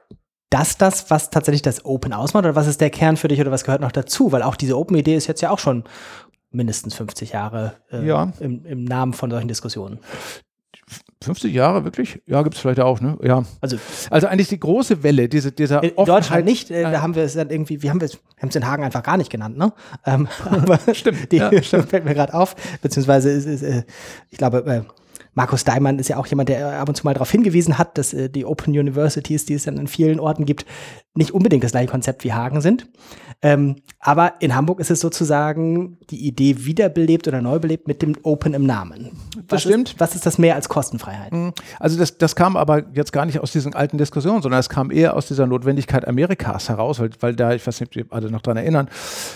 das 0.50 0.78
das, 0.78 1.10
was 1.10 1.30
tatsächlich 1.30 1.62
das 1.62 1.84
Open 1.84 2.12
ausmacht 2.12 2.44
oder 2.44 2.54
was 2.54 2.66
ist 2.66 2.80
der 2.80 2.90
Kern 2.90 3.16
für 3.16 3.28
dich 3.28 3.40
oder 3.40 3.50
was 3.50 3.64
gehört 3.64 3.80
noch 3.80 3.92
dazu? 3.92 4.32
Weil 4.32 4.42
auch 4.42 4.56
diese 4.56 4.78
Open-Idee 4.78 5.16
ist 5.16 5.26
jetzt 5.26 5.42
ja 5.42 5.50
auch 5.50 5.58
schon 5.58 5.84
mindestens 6.50 6.94
50 6.94 7.32
Jahre 7.32 7.74
äh, 7.90 8.06
ja. 8.06 8.32
im, 8.40 8.64
im 8.64 8.84
Namen 8.84 9.12
von 9.12 9.30
solchen 9.30 9.48
Diskussionen. 9.48 9.98
50 11.22 11.54
Jahre, 11.54 11.84
wirklich? 11.84 12.20
Ja, 12.26 12.42
gibt 12.42 12.54
es 12.54 12.60
vielleicht 12.60 12.80
auch, 12.80 13.00
ne? 13.00 13.16
Ja. 13.22 13.44
Also, 13.60 13.78
also 14.10 14.26
eigentlich 14.26 14.48
die 14.48 14.60
große 14.60 15.02
Welle, 15.02 15.28
diese, 15.28 15.52
dieser 15.52 15.82
In 15.82 15.92
Offenheit, 15.96 16.08
Deutschland 16.08 16.44
nicht, 16.44 16.70
äh, 16.70 16.82
da 16.82 17.00
haben 17.00 17.14
wir 17.14 17.22
es 17.22 17.34
dann 17.34 17.50
irgendwie, 17.50 17.82
wir 17.82 17.90
haben 17.90 18.00
es, 18.00 18.18
haben 18.40 18.48
es 18.48 18.56
in 18.56 18.66
Hagen 18.66 18.84
einfach 18.84 19.02
gar 19.02 19.16
nicht 19.16 19.30
genannt, 19.30 19.56
ne? 19.56 19.72
Ähm, 20.04 20.28
aber 20.44 20.78
stimmt. 20.94 21.32
Die 21.32 21.36
ja, 21.38 21.50
stimmt. 21.62 21.88
fällt 21.88 22.04
mir 22.04 22.14
gerade 22.14 22.34
auf, 22.34 22.54
beziehungsweise 22.82 23.30
ist, 23.30 23.46
ist, 23.46 23.62
äh, 23.62 23.84
ich 24.30 24.38
glaube, 24.38 24.64
äh, 24.66 24.82
Markus 25.34 25.64
Daimann 25.64 25.98
ist 25.98 26.08
ja 26.08 26.16
auch 26.16 26.26
jemand, 26.26 26.48
der 26.48 26.80
ab 26.80 26.88
und 26.88 26.94
zu 26.94 27.04
mal 27.04 27.14
darauf 27.14 27.30
hingewiesen 27.30 27.76
hat, 27.76 27.98
dass 27.98 28.12
äh, 28.12 28.28
die 28.28 28.44
Open 28.44 28.78
Universities, 28.78 29.44
die 29.44 29.54
es 29.54 29.64
dann 29.64 29.78
in 29.78 29.88
vielen 29.88 30.20
Orten 30.20 30.44
gibt, 30.44 30.64
nicht 31.14 31.32
unbedingt 31.32 31.64
das 31.64 31.72
gleiche 31.72 31.90
Konzept 31.90 32.24
wie 32.24 32.32
Hagen 32.32 32.60
sind. 32.60 32.86
Ähm, 33.42 33.76
aber 33.98 34.34
in 34.40 34.54
Hamburg 34.54 34.80
ist 34.80 34.90
es 34.90 35.00
sozusagen 35.00 35.98
die 36.10 36.26
Idee 36.26 36.64
wiederbelebt 36.64 37.26
oder 37.26 37.42
neu 37.42 37.58
belebt 37.58 37.88
mit 37.88 38.00
dem 38.00 38.16
Open 38.22 38.54
im 38.54 38.64
Namen. 38.64 39.10
Was 39.48 39.62
stimmt. 39.62 39.90
Ist, 39.90 40.00
was 40.00 40.14
ist 40.14 40.26
das 40.26 40.38
mehr 40.38 40.54
als 40.54 40.68
Kostenfreiheit? 40.68 41.32
Mhm. 41.32 41.52
Also 41.78 41.98
das, 41.98 42.18
das 42.18 42.36
kam 42.36 42.56
aber 42.56 42.84
jetzt 42.94 43.12
gar 43.12 43.26
nicht 43.26 43.40
aus 43.40 43.52
diesen 43.52 43.74
alten 43.74 43.98
Diskussionen, 43.98 44.42
sondern 44.42 44.60
es 44.60 44.68
kam 44.68 44.90
eher 44.90 45.16
aus 45.16 45.26
dieser 45.26 45.46
Notwendigkeit 45.46 46.06
Amerikas 46.06 46.68
heraus, 46.68 47.00
weil, 47.00 47.10
weil 47.20 47.34
da, 47.34 47.52
ich 47.52 47.66
weiß 47.66 47.80
nicht, 47.80 47.88
ob 47.88 47.94
Sie 47.94 48.04
alle 48.10 48.30
noch 48.30 48.42
dran 48.42 48.56
erinnern, 48.56 48.88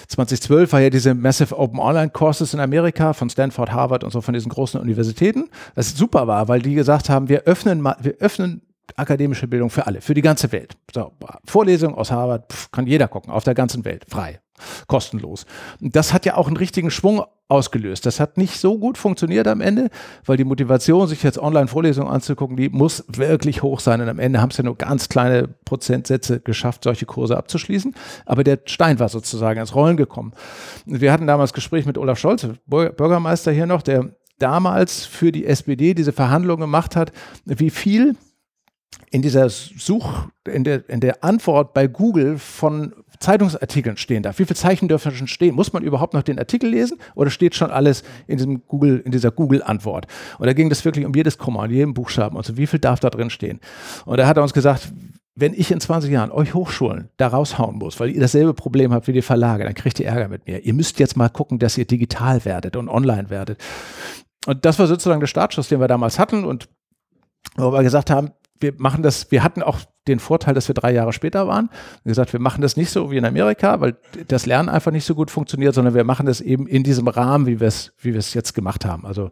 2012 0.09 0.73
war 0.73 0.81
ja 0.81 0.91
diese 0.91 1.15
Massive 1.15 1.59
Open 1.59 1.81
Online 1.81 2.11
Courses 2.11 2.55
in 2.55 2.61
Amerika 2.61 3.13
von 3.13 3.31
Stanford, 3.31 3.73
Harvard 3.73 4.05
und 4.05 4.11
so 4.11 4.21
von 4.21 4.35
diesen 4.35 4.51
großen 4.51 4.81
Universitäten. 4.81 5.49
Das 5.75 5.97
super 5.97 6.27
war, 6.27 6.49
weil 6.49 6.63
die 6.63 6.75
gesagt 6.75 7.09
haben, 7.09 7.29
wir 7.29 7.43
öffnen 7.43 7.81
mal, 7.81 7.97
wir 8.01 8.17
öffnen 8.21 8.63
akademische 8.97 9.47
Bildung 9.47 9.71
für 9.71 9.87
alle, 9.87 10.01
für 10.01 10.15
die 10.15 10.23
ganze 10.23 10.51
Welt. 10.53 10.77
So, 10.93 11.13
Vorlesung 11.45 11.95
aus 11.95 12.11
Harvard 12.11 12.53
pff, 12.53 12.71
kann 12.71 12.87
jeder 12.87 13.09
gucken, 13.09 13.33
auf 13.33 13.45
der 13.45 13.55
ganzen 13.55 13.85
Welt, 13.85 14.05
frei, 14.09 14.41
kostenlos. 14.87 15.47
Das 15.81 16.13
hat 16.13 16.27
ja 16.27 16.37
auch 16.37 16.47
einen 16.47 16.57
richtigen 16.57 16.91
Schwung 16.91 17.23
ausgelöst. 17.49 18.05
Das 18.05 18.21
hat 18.21 18.37
nicht 18.37 18.61
so 18.61 18.79
gut 18.79 18.99
funktioniert 18.99 19.49
am 19.49 19.61
Ende, 19.61 19.89
weil 20.27 20.37
die 20.37 20.45
Motivation, 20.45 21.09
sich 21.09 21.23
jetzt 21.23 21.39
Online-Vorlesungen 21.39 22.11
anzugucken, 22.11 22.57
die 22.57 22.69
muss 22.69 23.05
wirklich 23.09 23.63
hoch 23.63 23.81
sein. 23.81 24.01
Und 24.01 24.09
am 24.09 24.19
Ende 24.19 24.41
haben 24.41 24.51
es 24.51 24.59
ja 24.59 24.65
nur 24.65 24.77
ganz 24.77 25.09
kleine 25.09 25.49
Prozentsätze 25.65 26.41
geschafft, 26.41 26.85
solche 26.85 27.07
Kurse 27.07 27.37
abzuschließen. 27.37 27.95
Aber 28.27 28.45
der 28.45 28.59
Stein 28.67 28.99
war 28.99 29.09
sozusagen 29.09 29.61
ins 29.61 29.75
Rollen 29.75 29.97
gekommen. 29.97 30.33
Wir 30.85 31.11
hatten 31.11 31.27
damals 31.27 31.55
Gespräch 31.55 31.87
mit 31.87 31.97
Olaf 31.97 32.19
Scholz, 32.19 32.47
Bürgermeister 32.67 33.51
hier 33.51 33.67
noch, 33.67 33.83
der 33.83 34.11
damals 34.39 35.05
für 35.07 35.33
die 35.33 35.47
SPD 35.47 35.95
diese 35.95 36.13
Verhandlungen 36.13 36.61
gemacht 36.61 36.97
hat, 36.97 37.13
wie 37.45 37.71
viel 37.71 38.15
in 39.11 39.23
dieser 39.23 39.49
Such, 39.49 40.29
in 40.47 40.65
der, 40.65 40.89
in 40.89 41.01
der 41.01 41.25
Antwort 41.25 41.73
bei 41.73 41.87
Google 41.87 42.39
von 42.39 42.93
Zeitungsartikeln 43.21 43.97
stehen 43.97 44.23
darf. 44.23 44.39
Wie 44.39 44.45
viele 44.45 44.57
Zeichen 44.57 44.89
dürfen 44.89 45.13
schon 45.13 45.27
stehen? 45.27 45.55
Muss 45.55 45.73
man 45.73 45.83
überhaupt 45.83 46.15
noch 46.15 46.23
den 46.23 46.39
Artikel 46.39 46.71
lesen 46.71 46.99
oder 47.15 47.31
steht 47.31 47.55
schon 47.55 47.71
alles 47.71 48.03
in 48.27 48.39
diesem 48.39 48.67
Google, 48.67 49.03
in 49.05 49.13
dieser 49.13 49.31
Google-Antwort? 49.31 50.07
Und 50.39 50.47
da 50.47 50.53
ging 50.53 50.69
das 50.69 50.85
wirklich 50.85 51.05
um 51.05 51.15
jedes 51.15 51.39
Komma, 51.39 51.65
um 51.65 51.71
jeden 51.71 51.95
Buchstaben 51.95 52.37
und 52.37 52.47
so. 52.47 52.57
Wie 52.57 52.67
viel 52.67 52.79
darf 52.79 53.01
da 53.01 53.11
drin 53.11 53.31
stehen? 53.31 53.61
Und 54.05 54.19
da 54.19 54.27
hat 54.27 54.37
er 54.37 54.43
uns 54.43 54.53
gesagt, 54.53 54.93
wenn 55.35 55.55
ich 55.55 55.71
in 55.71 55.81
20 55.81 56.11
Jahren 56.11 56.33
euch 56.33 56.53
Hochschulen 56.53 57.11
da 57.17 57.29
raushauen 57.29 57.77
muss, 57.77 58.01
weil 58.01 58.11
ihr 58.11 58.21
dasselbe 58.21 58.55
Problem 58.55 58.93
habt 58.93 59.07
wie 59.07 59.13
die 59.13 59.23
Verlage, 59.23 59.63
dann 59.63 59.75
kriegt 59.75 60.01
ihr 60.01 60.07
Ärger 60.07 60.29
mit 60.29 60.47
mir. 60.49 60.65
Ihr 60.65 60.75
müsst 60.75 60.99
jetzt 60.99 61.17
mal 61.17 61.29
gucken, 61.29 61.61
dass 61.61 61.79
ihr 61.79 61.85
digital 61.85 62.45
werdet 62.45 62.75
und 62.75 62.89
online 62.89 63.31
werdet. 63.31 63.61
Und 64.47 64.65
das 64.65 64.79
war 64.81 64.89
sozusagen 64.89 65.21
der 65.21 65.29
Startschuss, 65.29 65.69
den 65.69 65.81
wir 65.81 65.87
damals 65.87 66.19
hatten 66.19 66.45
und 66.45 66.69
wo 67.57 67.73
wir 67.73 67.83
gesagt 67.83 68.11
haben, 68.11 68.33
wir 68.61 68.75
machen 68.77 69.03
das, 69.03 69.31
wir 69.31 69.43
hatten 69.43 69.63
auch 69.63 69.79
den 70.07 70.19
Vorteil, 70.19 70.55
dass 70.55 70.69
wir 70.69 70.75
drei 70.75 70.93
Jahre 70.93 71.13
später 71.13 71.47
waren. 71.47 71.71
Wir 72.03 72.11
gesagt, 72.11 72.33
wir 72.33 72.41
machen 72.41 72.63
das 72.63 72.77
nicht 72.77 72.91
so 72.91 73.11
wie 73.11 73.19
in 73.19 73.25
Amerika, 73.25 73.81
weil 73.81 73.97
das 74.27 74.47
Lernen 74.47 74.69
einfach 74.69 74.91
nicht 74.91 75.05
so 75.05 75.15
gut 75.15 75.31
funktioniert, 75.31 75.75
sondern 75.75 75.95
wir 75.95 76.05
machen 76.05 76.27
das 76.27 76.41
eben 76.41 76.67
in 76.67 76.83
diesem 76.83 77.09
Rahmen, 77.09 77.47
wie 77.47 77.61
wir 77.61 77.69
es, 77.69 77.93
wie 77.99 78.13
wir 78.13 78.19
es 78.19 78.35
jetzt 78.35 78.55
gemacht 78.55 78.85
haben. 78.85 79.07
Also 79.07 79.31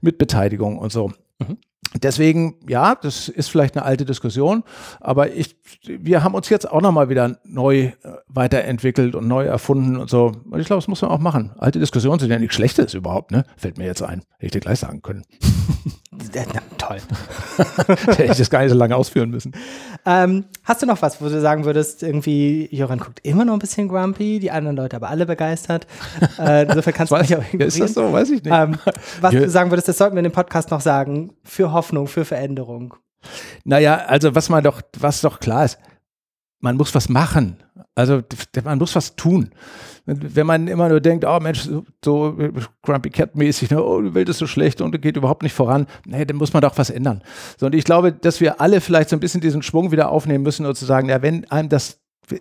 mit 0.00 0.18
Beteiligung 0.18 0.78
und 0.78 0.92
so. 0.92 1.12
Mhm. 1.38 1.58
Deswegen, 2.00 2.54
ja, 2.68 2.94
das 2.94 3.28
ist 3.28 3.48
vielleicht 3.50 3.76
eine 3.76 3.84
alte 3.84 4.04
Diskussion, 4.04 4.62
aber 5.00 5.32
ich, 5.32 5.56
wir 5.82 6.22
haben 6.22 6.34
uns 6.34 6.48
jetzt 6.48 6.70
auch 6.70 6.80
nochmal 6.80 7.08
wieder 7.08 7.38
neu 7.44 7.78
äh, 7.78 7.92
weiterentwickelt 8.28 9.16
und 9.16 9.26
neu 9.26 9.44
erfunden 9.46 9.96
und 9.96 10.08
so. 10.08 10.26
Und 10.50 10.60
ich 10.60 10.66
glaube, 10.66 10.78
das 10.78 10.86
muss 10.86 11.02
man 11.02 11.10
auch 11.10 11.18
machen. 11.18 11.52
Alte 11.58 11.80
Diskussionen 11.80 12.20
sind 12.20 12.30
ja 12.30 12.38
nichts 12.38 12.54
Schlechtes 12.54 12.94
überhaupt, 12.94 13.32
ne? 13.32 13.44
Fällt 13.56 13.76
mir 13.76 13.86
jetzt 13.86 14.02
ein. 14.02 14.20
Hätte 14.34 14.46
ich 14.46 14.52
dir 14.52 14.60
gleich 14.60 14.78
sagen 14.78 15.02
können. 15.02 15.24
Äh, 16.34 16.46
na, 16.54 16.60
toll. 16.78 16.98
Hätte 18.06 18.24
ich 18.24 18.38
das 18.38 18.50
gar 18.50 18.60
nicht 18.60 18.70
so 18.70 18.76
lange 18.76 18.94
ausführen 18.96 19.30
müssen. 19.30 19.52
Ähm, 20.06 20.44
hast 20.64 20.82
du 20.82 20.86
noch 20.86 21.00
was, 21.02 21.20
wo 21.20 21.28
du 21.28 21.40
sagen 21.40 21.64
würdest, 21.64 22.02
irgendwie, 22.02 22.68
Joran 22.74 22.98
guckt 22.98 23.20
immer 23.22 23.44
noch 23.44 23.54
ein 23.54 23.58
bisschen 23.58 23.88
grumpy, 23.88 24.38
die 24.38 24.50
anderen 24.50 24.76
Leute 24.76 24.96
aber 24.96 25.08
alle 25.08 25.26
begeistert. 25.26 25.86
Äh, 26.38 26.64
insofern 26.66 26.94
kannst 26.94 27.12
du 27.12 27.16
mich 27.16 27.36
auch 27.36 27.42
Ja, 27.52 27.66
ist 27.66 27.80
das 27.80 27.94
so? 27.94 28.12
Weiß 28.12 28.30
ich 28.30 28.42
nicht. 28.44 28.52
Ähm, 28.54 28.78
was 29.20 29.32
Ja. 29.32 29.40
du 29.40 29.50
sagen 29.50 29.70
würdest, 29.70 29.88
das 29.88 29.98
sollten 29.98 30.14
wir 30.16 30.20
in 30.20 30.24
dem 30.24 30.32
Podcast 30.32 30.70
noch 30.70 30.80
sagen. 30.80 31.32
Für 31.44 31.72
Hoffnung, 31.72 32.06
für 32.06 32.24
Veränderung. 32.24 32.94
Naja, 33.64 33.96
also 34.06 34.34
was 34.34 34.48
man 34.48 34.62
doch, 34.64 34.80
was 34.98 35.20
doch 35.20 35.40
klar 35.40 35.64
ist, 35.64 35.78
man 36.60 36.76
muss 36.76 36.94
was 36.94 37.08
machen. 37.08 37.62
Also 38.00 38.22
man 38.64 38.78
muss 38.78 38.96
was 38.96 39.14
tun. 39.14 39.50
Wenn 40.06 40.46
man 40.46 40.66
immer 40.66 40.88
nur 40.88 41.00
denkt, 41.00 41.24
oh 41.24 41.38
Mensch, 41.40 41.68
so, 42.04 42.36
Grumpy 42.82 43.10
Cat-mäßig, 43.10 43.70
ne, 43.70 43.84
oh, 43.84 44.00
die 44.00 44.14
Welt 44.14 44.28
ist 44.28 44.38
so 44.38 44.46
schlecht 44.46 44.80
und 44.80 45.00
geht 45.00 45.16
überhaupt 45.16 45.42
nicht 45.42 45.52
voran, 45.52 45.86
nee, 46.06 46.24
dann 46.24 46.36
muss 46.36 46.52
man 46.52 46.62
doch 46.62 46.76
was 46.78 46.90
ändern. 46.90 47.22
So, 47.58 47.66
und 47.66 47.74
ich 47.74 47.84
glaube, 47.84 48.12
dass 48.12 48.40
wir 48.40 48.60
alle 48.60 48.80
vielleicht 48.80 49.10
so 49.10 49.16
ein 49.16 49.20
bisschen 49.20 49.40
diesen 49.40 49.62
Schwung 49.62 49.92
wieder 49.92 50.10
aufnehmen 50.10 50.42
müssen 50.42 50.66
und 50.66 50.74
zu 50.74 50.86
sagen, 50.86 51.08
ja, 51.08 51.22
wenn 51.22 51.48
einem 51.50 51.68
das 51.68 51.99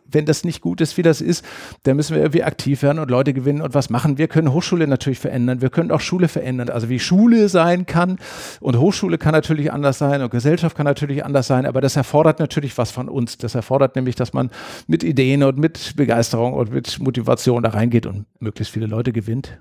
wenn 0.09 0.25
das 0.25 0.43
nicht 0.43 0.61
gut 0.61 0.81
ist, 0.81 0.97
wie 0.97 1.01
das 1.01 1.21
ist, 1.21 1.45
dann 1.83 1.95
müssen 1.95 2.15
wir 2.15 2.21
irgendwie 2.21 2.43
aktiv 2.43 2.81
werden 2.81 2.99
und 2.99 3.09
Leute 3.09 3.33
gewinnen 3.33 3.61
und 3.61 3.73
was 3.73 3.89
machen. 3.89 4.17
Wir 4.17 4.27
können 4.27 4.53
Hochschule 4.53 4.87
natürlich 4.87 5.19
verändern. 5.19 5.61
Wir 5.61 5.69
können 5.69 5.91
auch 5.91 6.01
Schule 6.01 6.27
verändern. 6.27 6.69
Also 6.69 6.89
wie 6.89 6.99
Schule 6.99 7.49
sein 7.49 7.85
kann 7.85 8.17
und 8.59 8.77
Hochschule 8.77 9.17
kann 9.17 9.33
natürlich 9.33 9.71
anders 9.71 9.97
sein 9.97 10.21
und 10.21 10.31
Gesellschaft 10.31 10.75
kann 10.75 10.85
natürlich 10.85 11.25
anders 11.25 11.47
sein, 11.47 11.65
aber 11.65 11.81
das 11.81 11.95
erfordert 11.95 12.39
natürlich 12.39 12.77
was 12.77 12.91
von 12.91 13.09
uns. 13.09 13.37
Das 13.37 13.55
erfordert 13.55 13.95
nämlich, 13.95 14.15
dass 14.15 14.33
man 14.33 14.49
mit 14.87 15.03
Ideen 15.03 15.43
und 15.43 15.57
mit 15.57 15.95
Begeisterung 15.95 16.53
und 16.53 16.71
mit 16.71 16.99
Motivation 16.99 17.63
da 17.63 17.69
reingeht 17.69 18.05
und 18.05 18.25
möglichst 18.39 18.73
viele 18.73 18.87
Leute 18.87 19.13
gewinnt. 19.13 19.59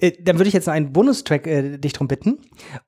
Äh, 0.00 0.12
dann 0.20 0.38
würde 0.38 0.48
ich 0.48 0.54
jetzt 0.54 0.66
noch 0.66 0.74
einen 0.74 0.92
Bonustrack 0.92 1.46
äh, 1.46 1.78
dich 1.78 1.92
drum 1.92 2.08
bitten. 2.08 2.38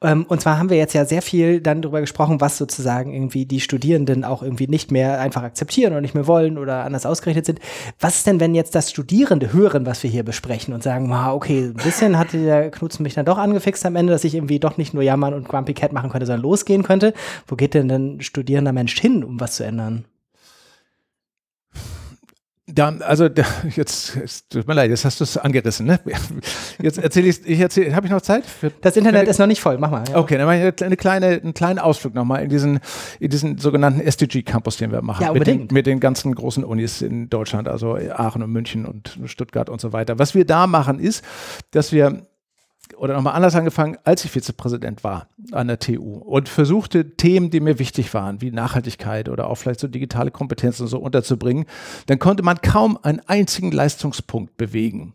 Ähm, 0.03 0.25
und 0.29 0.41
zwar 0.41 0.59
haben 0.59 0.71
wir 0.71 0.77
jetzt 0.77 0.95
ja 0.95 1.05
sehr 1.05 1.23
viel 1.23 1.61
dann 1.61 1.83
darüber 1.83 2.01
gesprochen, 2.01 2.41
was 2.41 2.59
sozusagen 2.59 3.13
irgendwie 3.13 3.47
die 3.47 3.61
Studierenden 3.61 4.25
auch 4.25 4.43
irgendwie 4.43 4.67
nicht 4.67 4.91
mehr 4.91 5.21
einfach 5.21 5.43
akzeptieren 5.43 5.93
oder 5.93 6.01
nicht 6.01 6.15
mehr 6.15 6.27
wollen 6.27 6.59
oder 6.59 6.85
anders 6.85 7.07
ausgerichtet 7.07 7.47
sind. 7.47 7.61
Was 7.99 8.17
ist 8.17 8.27
denn, 8.27 8.41
wenn 8.41 8.55
jetzt 8.55 8.75
das 8.75 8.91
Studierende 8.91 9.53
hören, 9.53 9.87
was 9.87 10.03
wir 10.03 10.11
hier 10.11 10.25
besprechen 10.25 10.75
und 10.75 10.83
sagen, 10.83 11.13
ah, 11.13 11.33
okay, 11.33 11.67
ein 11.67 11.75
bisschen 11.75 12.19
hatte 12.19 12.43
der 12.43 12.71
Knutzen 12.71 13.03
mich 13.03 13.15
dann 13.15 13.27
doch 13.27 13.39
angefixt 13.39 13.85
am 13.87 13.97
Ende, 13.97 14.13
dass 14.13 14.25
ich 14.25 14.35
irgendwie 14.35 14.59
doch 14.59 14.77
nicht 14.77 14.95
nur 14.95 15.03
jammern 15.03 15.35
und 15.35 15.49
Grumpy 15.49 15.75
Cat 15.75 15.93
machen 15.93 16.11
könnte, 16.11 16.27
sondern 16.27 16.43
losgehen 16.43 16.83
könnte. 16.83 17.15
Wo 17.47 17.57
geht 17.57 17.75
denn 17.75 17.91
ein 17.91 18.21
studierender 18.21 18.73
Mensch 18.73 18.99
hin, 19.01 19.25
um 19.25 19.41
was 19.41 19.57
zu 19.57 19.65
ändern? 19.65 20.05
Da, 22.73 22.89
also 23.01 23.29
jetzt, 23.77 24.17
es 24.17 24.49
tut 24.49 24.67
mir 24.67 24.75
leid, 24.75 24.91
jetzt 24.91 25.05
hast 25.05 25.21
du 25.21 25.25
es 25.25 25.37
angerissen. 25.37 25.87
Ne? 25.87 26.01
Jetzt 26.81 26.99
erzähle 26.99 27.29
ich, 27.29 27.47
ich 27.47 27.61
erzähle, 27.61 27.95
habe 27.95 28.07
ich 28.07 28.13
noch 28.13 28.23
Zeit? 28.23 28.47
Für, 28.47 28.71
Das 28.81 28.97
Internet 28.97 29.29
ist 29.29 29.39
noch 29.39 29.47
nicht 29.47 29.61
voll, 29.61 29.77
mach 29.79 29.91
mal. 29.91 30.05
Ja. 30.09 30.17
Okay, 30.17 30.39
dann 30.39 30.47
mache 30.47 30.73
ich 30.75 30.85
eine 30.85 30.97
kleine, 30.97 31.27
einen 31.27 31.55
kleinen 31.55 31.79
Ausflug 31.79 32.15
nochmal 32.15 32.43
in 32.43 32.49
diesen, 32.49 32.81
in 33.19 33.31
diesen 33.31 33.59
sogenannten 33.59 34.01
SDG-Campus, 34.01 34.79
den 34.79 34.93
wir 34.93 35.03
machen. 35.03 35.25
Ja, 35.25 35.33
mit, 35.33 35.47
den, 35.47 35.53
unbedingt. 35.55 35.73
mit 35.73 35.87
den 35.87 36.01
ganzen 36.01 36.35
großen 36.35 36.65
Unis 36.65 37.03
in 37.03 37.29
Deutschland, 37.29 37.69
also 37.69 37.97
Aachen 37.97 38.43
und 38.43 38.51
München 38.51 38.87
und 38.87 39.19
Stuttgart 39.27 39.69
und 39.69 39.81
so 39.81 39.93
weiter. 39.93 40.19
Was 40.19 40.35
wir 40.35 40.45
da 40.45 40.67
machen, 40.67 40.99
ist, 40.99 41.25
dass 41.73 41.93
wir 41.93 42.23
oder 42.97 43.15
nochmal 43.15 43.35
anders 43.35 43.55
angefangen, 43.55 43.97
als 44.05 44.25
ich 44.25 44.31
Vizepräsident 44.31 45.05
war 45.05 45.29
an 45.53 45.69
der 45.69 45.79
TU 45.79 46.19
und 46.19 46.49
versuchte, 46.49 47.17
Themen, 47.17 47.51
die 47.51 47.61
mir 47.61 47.79
wichtig 47.79 48.13
waren, 48.15 48.41
wie 48.41 48.51
Nachhaltigkeit 48.51 49.29
oder 49.29 49.49
auch 49.49 49.57
vielleicht 49.57 49.81
so 49.81 49.89
digitale 49.89 50.31
Kompetenzen 50.31 50.83
und 50.83 50.89
so 50.89 50.99
unterzubringen, 50.99 51.67
dann 52.07 52.19
konnte 52.19 52.43
man 52.43 52.61
kaum 52.61 52.99
einen 53.03 53.21
einzigen 53.27 53.73
Leistungspunkt 53.73 54.57
bewegen 54.57 55.13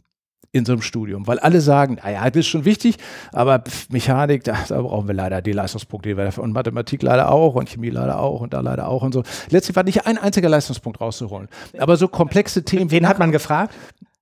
in 0.55 0.63
so 0.63 0.71
einem 0.71 0.81
Studium, 0.81 1.27
weil 1.27 1.38
alle 1.39 1.59
sagen, 1.59 1.97
naja, 2.01 2.29
das 2.29 2.39
ist 2.39 2.47
schon 2.47 2.63
wichtig, 2.63 2.95
aber 3.33 3.61
Mechanik, 3.89 4.45
da, 4.45 4.55
da 4.69 4.81
brauchen 4.81 5.05
wir 5.05 5.13
leider 5.13 5.41
die 5.41 5.51
Leistungspunkte, 5.51 6.09
die 6.09 6.17
wir 6.17 6.23
dafür, 6.23 6.43
und 6.43 6.53
Mathematik 6.53 7.03
leider 7.03 7.29
auch 7.29 7.55
und 7.55 7.67
Chemie 7.67 7.89
leider 7.89 8.21
auch 8.21 8.39
und 8.39 8.53
da 8.53 8.61
leider 8.61 8.88
auch 8.88 9.03
und 9.03 9.13
so. 9.13 9.23
Letztlich 9.49 9.75
war 9.75 9.83
nicht 9.83 10.07
ein 10.07 10.17
einziger 10.17 10.47
Leistungspunkt 10.47 11.01
rauszuholen. 11.01 11.49
Aber 11.77 11.97
so 11.97 12.07
komplexe 12.07 12.63
Themen. 12.63 12.89
Wen 12.89 13.05
hat 13.05 13.19
man 13.19 13.33
gefragt? 13.33 13.75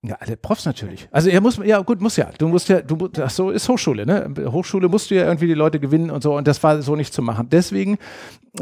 Ja, 0.06 0.16
alle 0.20 0.36
Profs 0.36 0.66
natürlich. 0.66 1.08
Also 1.10 1.30
er 1.30 1.40
muss, 1.40 1.56
ja 1.64 1.80
gut, 1.80 2.02
muss 2.02 2.16
ja. 2.16 2.30
Du 2.36 2.46
musst 2.48 2.68
ja, 2.68 2.82
du, 2.82 3.08
ach 3.22 3.30
so 3.30 3.50
ist 3.50 3.66
Hochschule, 3.70 4.04
ne? 4.04 4.28
Hochschule 4.52 4.88
musst 4.88 5.10
du 5.10 5.14
ja 5.14 5.24
irgendwie 5.24 5.46
die 5.46 5.54
Leute 5.54 5.80
gewinnen 5.80 6.10
und 6.10 6.22
so 6.22 6.36
und 6.36 6.46
das 6.46 6.62
war 6.62 6.82
so 6.82 6.94
nicht 6.94 7.14
zu 7.14 7.22
machen. 7.22 7.48
Deswegen 7.50 7.96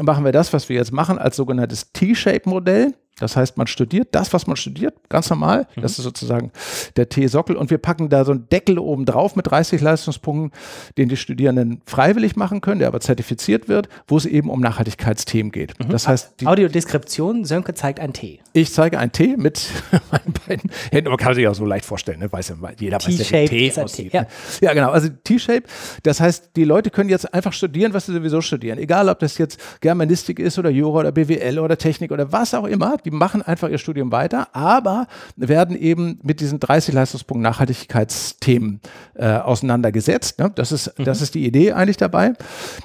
machen 0.01 0.23
wir 0.23 0.31
das, 0.31 0.53
was 0.53 0.69
wir 0.69 0.77
jetzt 0.77 0.93
machen, 0.93 1.17
als 1.17 1.35
sogenanntes 1.35 1.91
T-Shape-Modell. 1.91 2.93
Das 3.19 3.35
heißt, 3.35 3.57
man 3.57 3.67
studiert 3.67 4.09
das, 4.11 4.33
was 4.33 4.47
man 4.47 4.55
studiert, 4.55 4.95
ganz 5.07 5.29
normal. 5.29 5.67
Das 5.75 5.99
ist 5.99 6.03
sozusagen 6.03 6.51
der 6.95 7.09
T-Sockel. 7.09 7.55
Und 7.55 7.69
wir 7.69 7.77
packen 7.77 8.09
da 8.09 8.25
so 8.25 8.31
einen 8.31 8.49
Deckel 8.49 8.79
oben 8.79 9.05
drauf 9.05 9.35
mit 9.35 9.49
30 9.49 9.81
Leistungspunkten, 9.81 10.51
den 10.97 11.09
die 11.09 11.17
Studierenden 11.17 11.81
freiwillig 11.85 12.35
machen 12.35 12.59
können, 12.59 12.79
der 12.79 12.87
aber 12.87 12.99
zertifiziert 12.99 13.67
wird, 13.67 13.87
wo 14.07 14.17
es 14.17 14.25
eben 14.25 14.49
um 14.49 14.59
Nachhaltigkeitsthemen 14.61 15.51
geht. 15.51 15.73
Das 15.89 16.07
heißt, 16.07 16.41
die, 16.41 16.47
Audiodeskription, 16.47 17.45
Sönke 17.45 17.75
zeigt 17.75 17.99
ein 17.99 18.13
T. 18.13 18.39
ich 18.53 18.73
zeige 18.73 18.97
ein 18.97 19.11
T 19.11 19.37
mit 19.37 19.69
meinen 20.11 20.33
beiden 20.47 20.71
Händen. 20.91 21.09
Man 21.09 21.17
kann 21.17 21.35
sich 21.35 21.47
auch 21.47 21.55
so 21.55 21.65
leicht 21.65 21.85
vorstellen, 21.85 22.19
ne? 22.19 22.31
weiß 22.31 22.49
ja, 22.49 22.55
jeder 22.79 22.97
weiß 22.97 23.29
ja, 23.29 23.41
wie 23.41 23.47
T 23.47 23.81
aussieht. 23.81 24.11
T, 24.11 24.17
ne? 24.17 24.27
Ja, 24.61 24.73
genau. 24.73 24.89
Also 24.89 25.09
T-Shape. 25.23 25.63
Das 26.01 26.19
heißt, 26.19 26.51
die 26.55 26.63
Leute 26.63 26.89
können 26.89 27.09
jetzt 27.09 27.31
einfach 27.31 27.53
studieren, 27.53 27.93
was 27.93 28.07
sie 28.07 28.13
sowieso 28.13 28.41
studieren. 28.41 28.79
Egal, 28.79 29.07
ob 29.07 29.19
das 29.19 29.37
jetzt 29.37 29.59
Germanistik 29.81 30.39
ist 30.39 30.57
oder 30.57 30.71
Jura 30.71 31.01
oder 31.01 31.11
BWL 31.11 31.59
oder 31.59 31.77
Technik 31.77 32.11
oder 32.11 32.31
was 32.31 32.53
auch 32.53 32.65
immer. 32.65 32.97
Die 33.05 33.11
machen 33.11 33.41
einfach 33.41 33.69
ihr 33.69 33.77
Studium 33.77 34.11
weiter, 34.11 34.47
aber 34.53 35.07
werden 35.35 35.77
eben 35.77 36.19
mit 36.23 36.39
diesen 36.39 36.59
30 36.59 36.93
Leistungspunkten 36.93 37.43
Nachhaltigkeitsthemen 37.43 38.81
äh, 39.15 39.27
auseinandergesetzt. 39.27 40.39
Ne? 40.39 40.51
Das, 40.55 40.71
ist, 40.71 40.93
das 40.97 41.21
ist 41.21 41.35
die 41.35 41.45
Idee 41.45 41.73
eigentlich 41.73 41.97
dabei. 41.97 42.33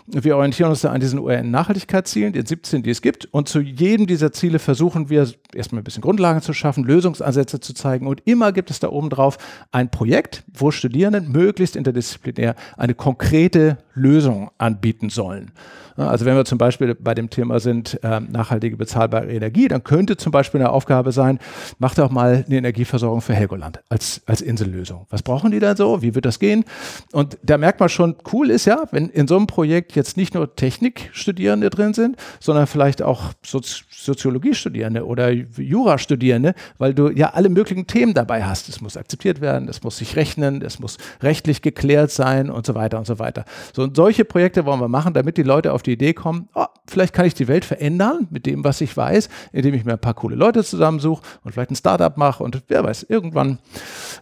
Wir 0.06 0.36
orientieren 0.36 0.70
uns 0.70 0.82
da 0.82 0.90
an 0.90 1.00
diesen 1.00 1.18
UN-Nachhaltigkeitszielen, 1.18 2.32
den 2.32 2.46
17, 2.46 2.82
die 2.82 2.90
es 2.90 3.02
gibt. 3.02 3.26
Und 3.26 3.48
zu 3.48 3.60
jedem 3.60 4.06
dieser 4.06 4.32
Ziele 4.32 4.58
versuchen 4.58 5.10
wir 5.10 5.28
erstmal 5.54 5.80
ein 5.80 5.84
bisschen 5.84 6.02
Grundlagen 6.02 6.42
zu 6.42 6.52
schaffen, 6.52 6.84
Lösungsansätze 6.84 7.60
zu 7.60 7.74
zeigen. 7.74 8.06
Und 8.06 8.22
immer 8.24 8.52
gibt 8.52 8.70
es 8.70 8.80
da 8.80 8.88
oben 8.88 9.10
drauf 9.10 9.38
ein 9.72 9.90
Projekt, 9.90 10.44
wo 10.52 10.70
Studierenden 10.70 11.30
möglichst 11.30 11.76
interdisziplinär 11.76 12.54
eine 12.76 12.94
konkrete 12.94 13.78
Lösung 13.94 14.50
anbieten 14.58 15.10
sollen. 15.10 15.52
Also 15.96 16.24
wenn 16.24 16.36
wir 16.36 16.44
zum 16.44 16.58
Beispiel 16.58 16.94
bei 16.94 17.14
dem 17.14 17.28
Thema 17.28 17.58
sind, 17.58 17.98
ähm, 18.04 18.28
nachhaltige 18.30 18.76
bezahlbare 18.76 19.32
Energie, 19.32 19.66
dann 19.66 19.82
könnte 19.82 20.07
zum 20.16 20.32
Beispiel 20.32 20.60
eine 20.60 20.70
Aufgabe 20.70 21.12
sein, 21.12 21.38
mach 21.78 21.94
doch 21.94 22.10
mal 22.10 22.44
eine 22.46 22.56
Energieversorgung 22.56 23.20
für 23.20 23.34
Helgoland 23.34 23.80
als, 23.88 24.22
als 24.26 24.40
Insellösung. 24.40 25.06
Was 25.10 25.22
brauchen 25.22 25.50
die 25.50 25.58
dann 25.58 25.76
so? 25.76 26.02
Wie 26.02 26.14
wird 26.14 26.24
das 26.24 26.38
gehen? 26.38 26.64
Und 27.12 27.38
da 27.42 27.58
merkt 27.58 27.80
man 27.80 27.88
schon, 27.88 28.16
cool 28.32 28.50
ist 28.50 28.64
ja, 28.64 28.84
wenn 28.90 29.08
in 29.08 29.28
so 29.28 29.36
einem 29.36 29.46
Projekt 29.46 29.94
jetzt 29.94 30.16
nicht 30.16 30.34
nur 30.34 30.54
Technikstudierende 30.54 31.70
drin 31.70 31.94
sind, 31.94 32.16
sondern 32.40 32.66
vielleicht 32.66 33.02
auch 33.02 33.32
Sozi 33.44 33.82
Soziologiestudierende 33.90 35.04
oder 35.04 35.30
Jurastudierende, 35.30 36.54
weil 36.78 36.94
du 36.94 37.10
ja 37.10 37.30
alle 37.30 37.48
möglichen 37.48 37.86
Themen 37.88 38.14
dabei 38.14 38.44
hast. 38.44 38.68
Es 38.68 38.80
muss 38.80 38.96
akzeptiert 38.96 39.40
werden, 39.40 39.68
es 39.68 39.82
muss 39.82 39.98
sich 39.98 40.14
rechnen, 40.14 40.62
es 40.62 40.78
muss 40.78 40.98
rechtlich 41.20 41.62
geklärt 41.62 42.12
sein 42.12 42.48
und 42.48 42.64
so 42.64 42.76
weiter 42.76 42.98
und 42.98 43.06
so 43.06 43.18
weiter. 43.18 43.44
So 43.74 43.82
und 43.82 43.96
solche 43.96 44.24
Projekte 44.24 44.64
wollen 44.66 44.80
wir 44.80 44.88
machen, 44.88 45.14
damit 45.14 45.36
die 45.36 45.42
Leute 45.42 45.72
auf 45.72 45.82
die 45.82 45.92
Idee 45.92 46.14
kommen, 46.14 46.48
oh, 46.54 46.66
vielleicht 46.86 47.12
kann 47.12 47.26
ich 47.26 47.34
die 47.34 47.48
Welt 47.48 47.64
verändern 47.64 48.28
mit 48.30 48.46
dem, 48.46 48.64
was 48.64 48.80
ich 48.80 48.96
weiß, 48.96 49.28
indem 49.52 49.74
ich 49.74 49.84
mir 49.84 49.96
ein 49.98 50.00
paar 50.00 50.14
coole 50.14 50.36
Leute 50.36 50.64
zusammensuche 50.64 51.22
und 51.44 51.52
vielleicht 51.52 51.70
ein 51.70 51.76
Startup 51.76 52.16
mache 52.16 52.42
und 52.42 52.62
wer 52.68 52.84
weiß, 52.84 53.04
irgendwann 53.04 53.58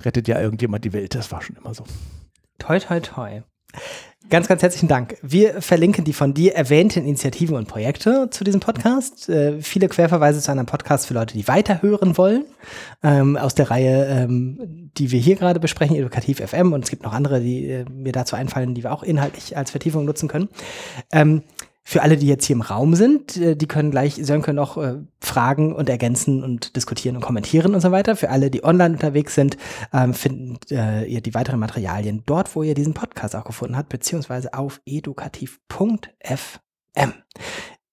rettet 0.05 0.29
ja 0.29 0.41
irgendjemand 0.41 0.85
die 0.85 0.93
Welt. 0.93 1.15
Das 1.15 1.31
war 1.33 1.43
schon 1.43 1.57
immer 1.57 1.75
so. 1.75 1.85
Toi, 2.59 2.81
toi, 2.81 3.01
toi. 3.01 3.43
Ganz, 4.29 4.49
ganz 4.49 4.61
herzlichen 4.63 4.89
Dank. 4.89 5.17
Wir 5.23 5.63
verlinken 5.63 6.03
die 6.03 6.13
von 6.13 6.35
dir 6.35 6.57
erwähnten 6.57 7.05
Initiativen 7.05 7.55
und 7.55 7.69
Projekte 7.69 8.29
zu 8.31 8.43
diesem 8.43 8.59
Podcast. 8.59 9.29
Äh, 9.29 9.63
viele 9.63 9.89
Querverweise 9.89 10.41
zu 10.41 10.51
einem 10.51 10.67
Podcast 10.67 11.07
für 11.07 11.15
Leute, 11.15 11.35
die 11.35 11.47
weiterhören 11.47 12.19
wollen. 12.19 12.45
Ähm, 13.05 13.37
aus 13.37 13.55
der 13.55 13.71
Reihe, 13.71 14.07
ähm, 14.07 14.91
die 14.97 15.13
wir 15.13 15.21
hier 15.21 15.37
gerade 15.37 15.61
besprechen, 15.61 15.95
Edukativ 15.95 16.41
FM. 16.41 16.73
Und 16.73 16.83
es 16.83 16.91
gibt 16.91 17.05
noch 17.05 17.13
andere, 17.13 17.41
die 17.41 17.71
äh, 17.71 17.85
mir 17.89 18.11
dazu 18.11 18.35
einfallen, 18.35 18.75
die 18.75 18.83
wir 18.83 18.93
auch 18.93 19.05
inhaltlich 19.05 19.57
als 19.57 19.71
Vertiefung 19.71 20.05
nutzen 20.05 20.29
können. 20.29 20.49
Ähm, 21.13 21.45
für 21.89 22.03
alle, 22.03 22.17
die 22.17 22.27
jetzt 22.27 22.45
hier 22.45 22.57
im 22.57 22.63
Raum 22.63 22.97
sind, 22.97 23.37
äh, 23.37 23.55
die 23.55 23.69
können 23.69 23.93
gleich 23.93 24.17
Sönke 24.17 24.53
noch 24.53 24.77
äh, 24.77 24.97
fragen 25.21 25.73
und 25.73 25.89
ergänzen 25.89 26.43
und 26.43 26.75
diskutieren 26.75 27.15
und 27.15 27.23
kommentieren 27.23 27.77
und 27.77 27.81
so 27.81 27.93
weiter. 27.93 28.17
Für 28.17 28.31
alle, 28.31 28.51
die 28.51 28.65
online 28.65 28.95
unterwegs 28.95 29.37
sind, 29.37 29.57
ähm, 29.93 30.13
finden 30.13 30.59
äh, 30.73 31.05
ihr 31.05 31.21
die 31.21 31.33
weiteren 31.33 31.61
Materialien 31.61 32.25
dort, 32.27 32.57
wo 32.57 32.65
ihr 32.65 32.75
diesen 32.75 32.93
Podcast 32.93 33.37
auch 33.37 33.45
gefunden 33.45 33.77
habt, 33.77 33.89
beziehungsweise 33.89 34.53
auf 34.53 34.81
edukativ.fm. 34.85 36.11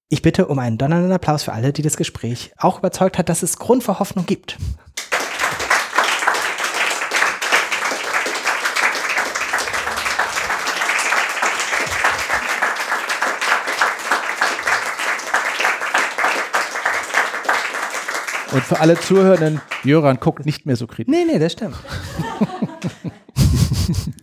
Ich 0.10 0.21
bitte 0.23 0.47
um 0.47 0.58
einen 0.58 0.79
donnernden 0.79 1.12
Applaus 1.12 1.43
für 1.43 1.53
alle, 1.53 1.71
die 1.71 1.84
das 1.84 1.95
Gespräch 1.95 2.51
auch 2.58 2.79
überzeugt 2.79 3.19
hat, 3.19 3.29
dass 3.29 3.43
es 3.43 3.60
Grund 3.60 3.84
für 3.84 3.99
Hoffnung 3.99 4.25
gibt. 4.25 4.58
Und 18.54 18.63
für 18.63 18.80
alle 18.80 19.00
Zuhörenden, 19.00 19.62
Jöran 19.84 20.20
guckt 20.20 20.46
nicht 20.46 20.66
mehr 20.66 20.76
so 20.76 20.88
kritisch. 20.88 21.12
Nee, 21.12 21.26
nee, 21.26 21.39
das 21.39 21.54
stimmt. 21.54 21.76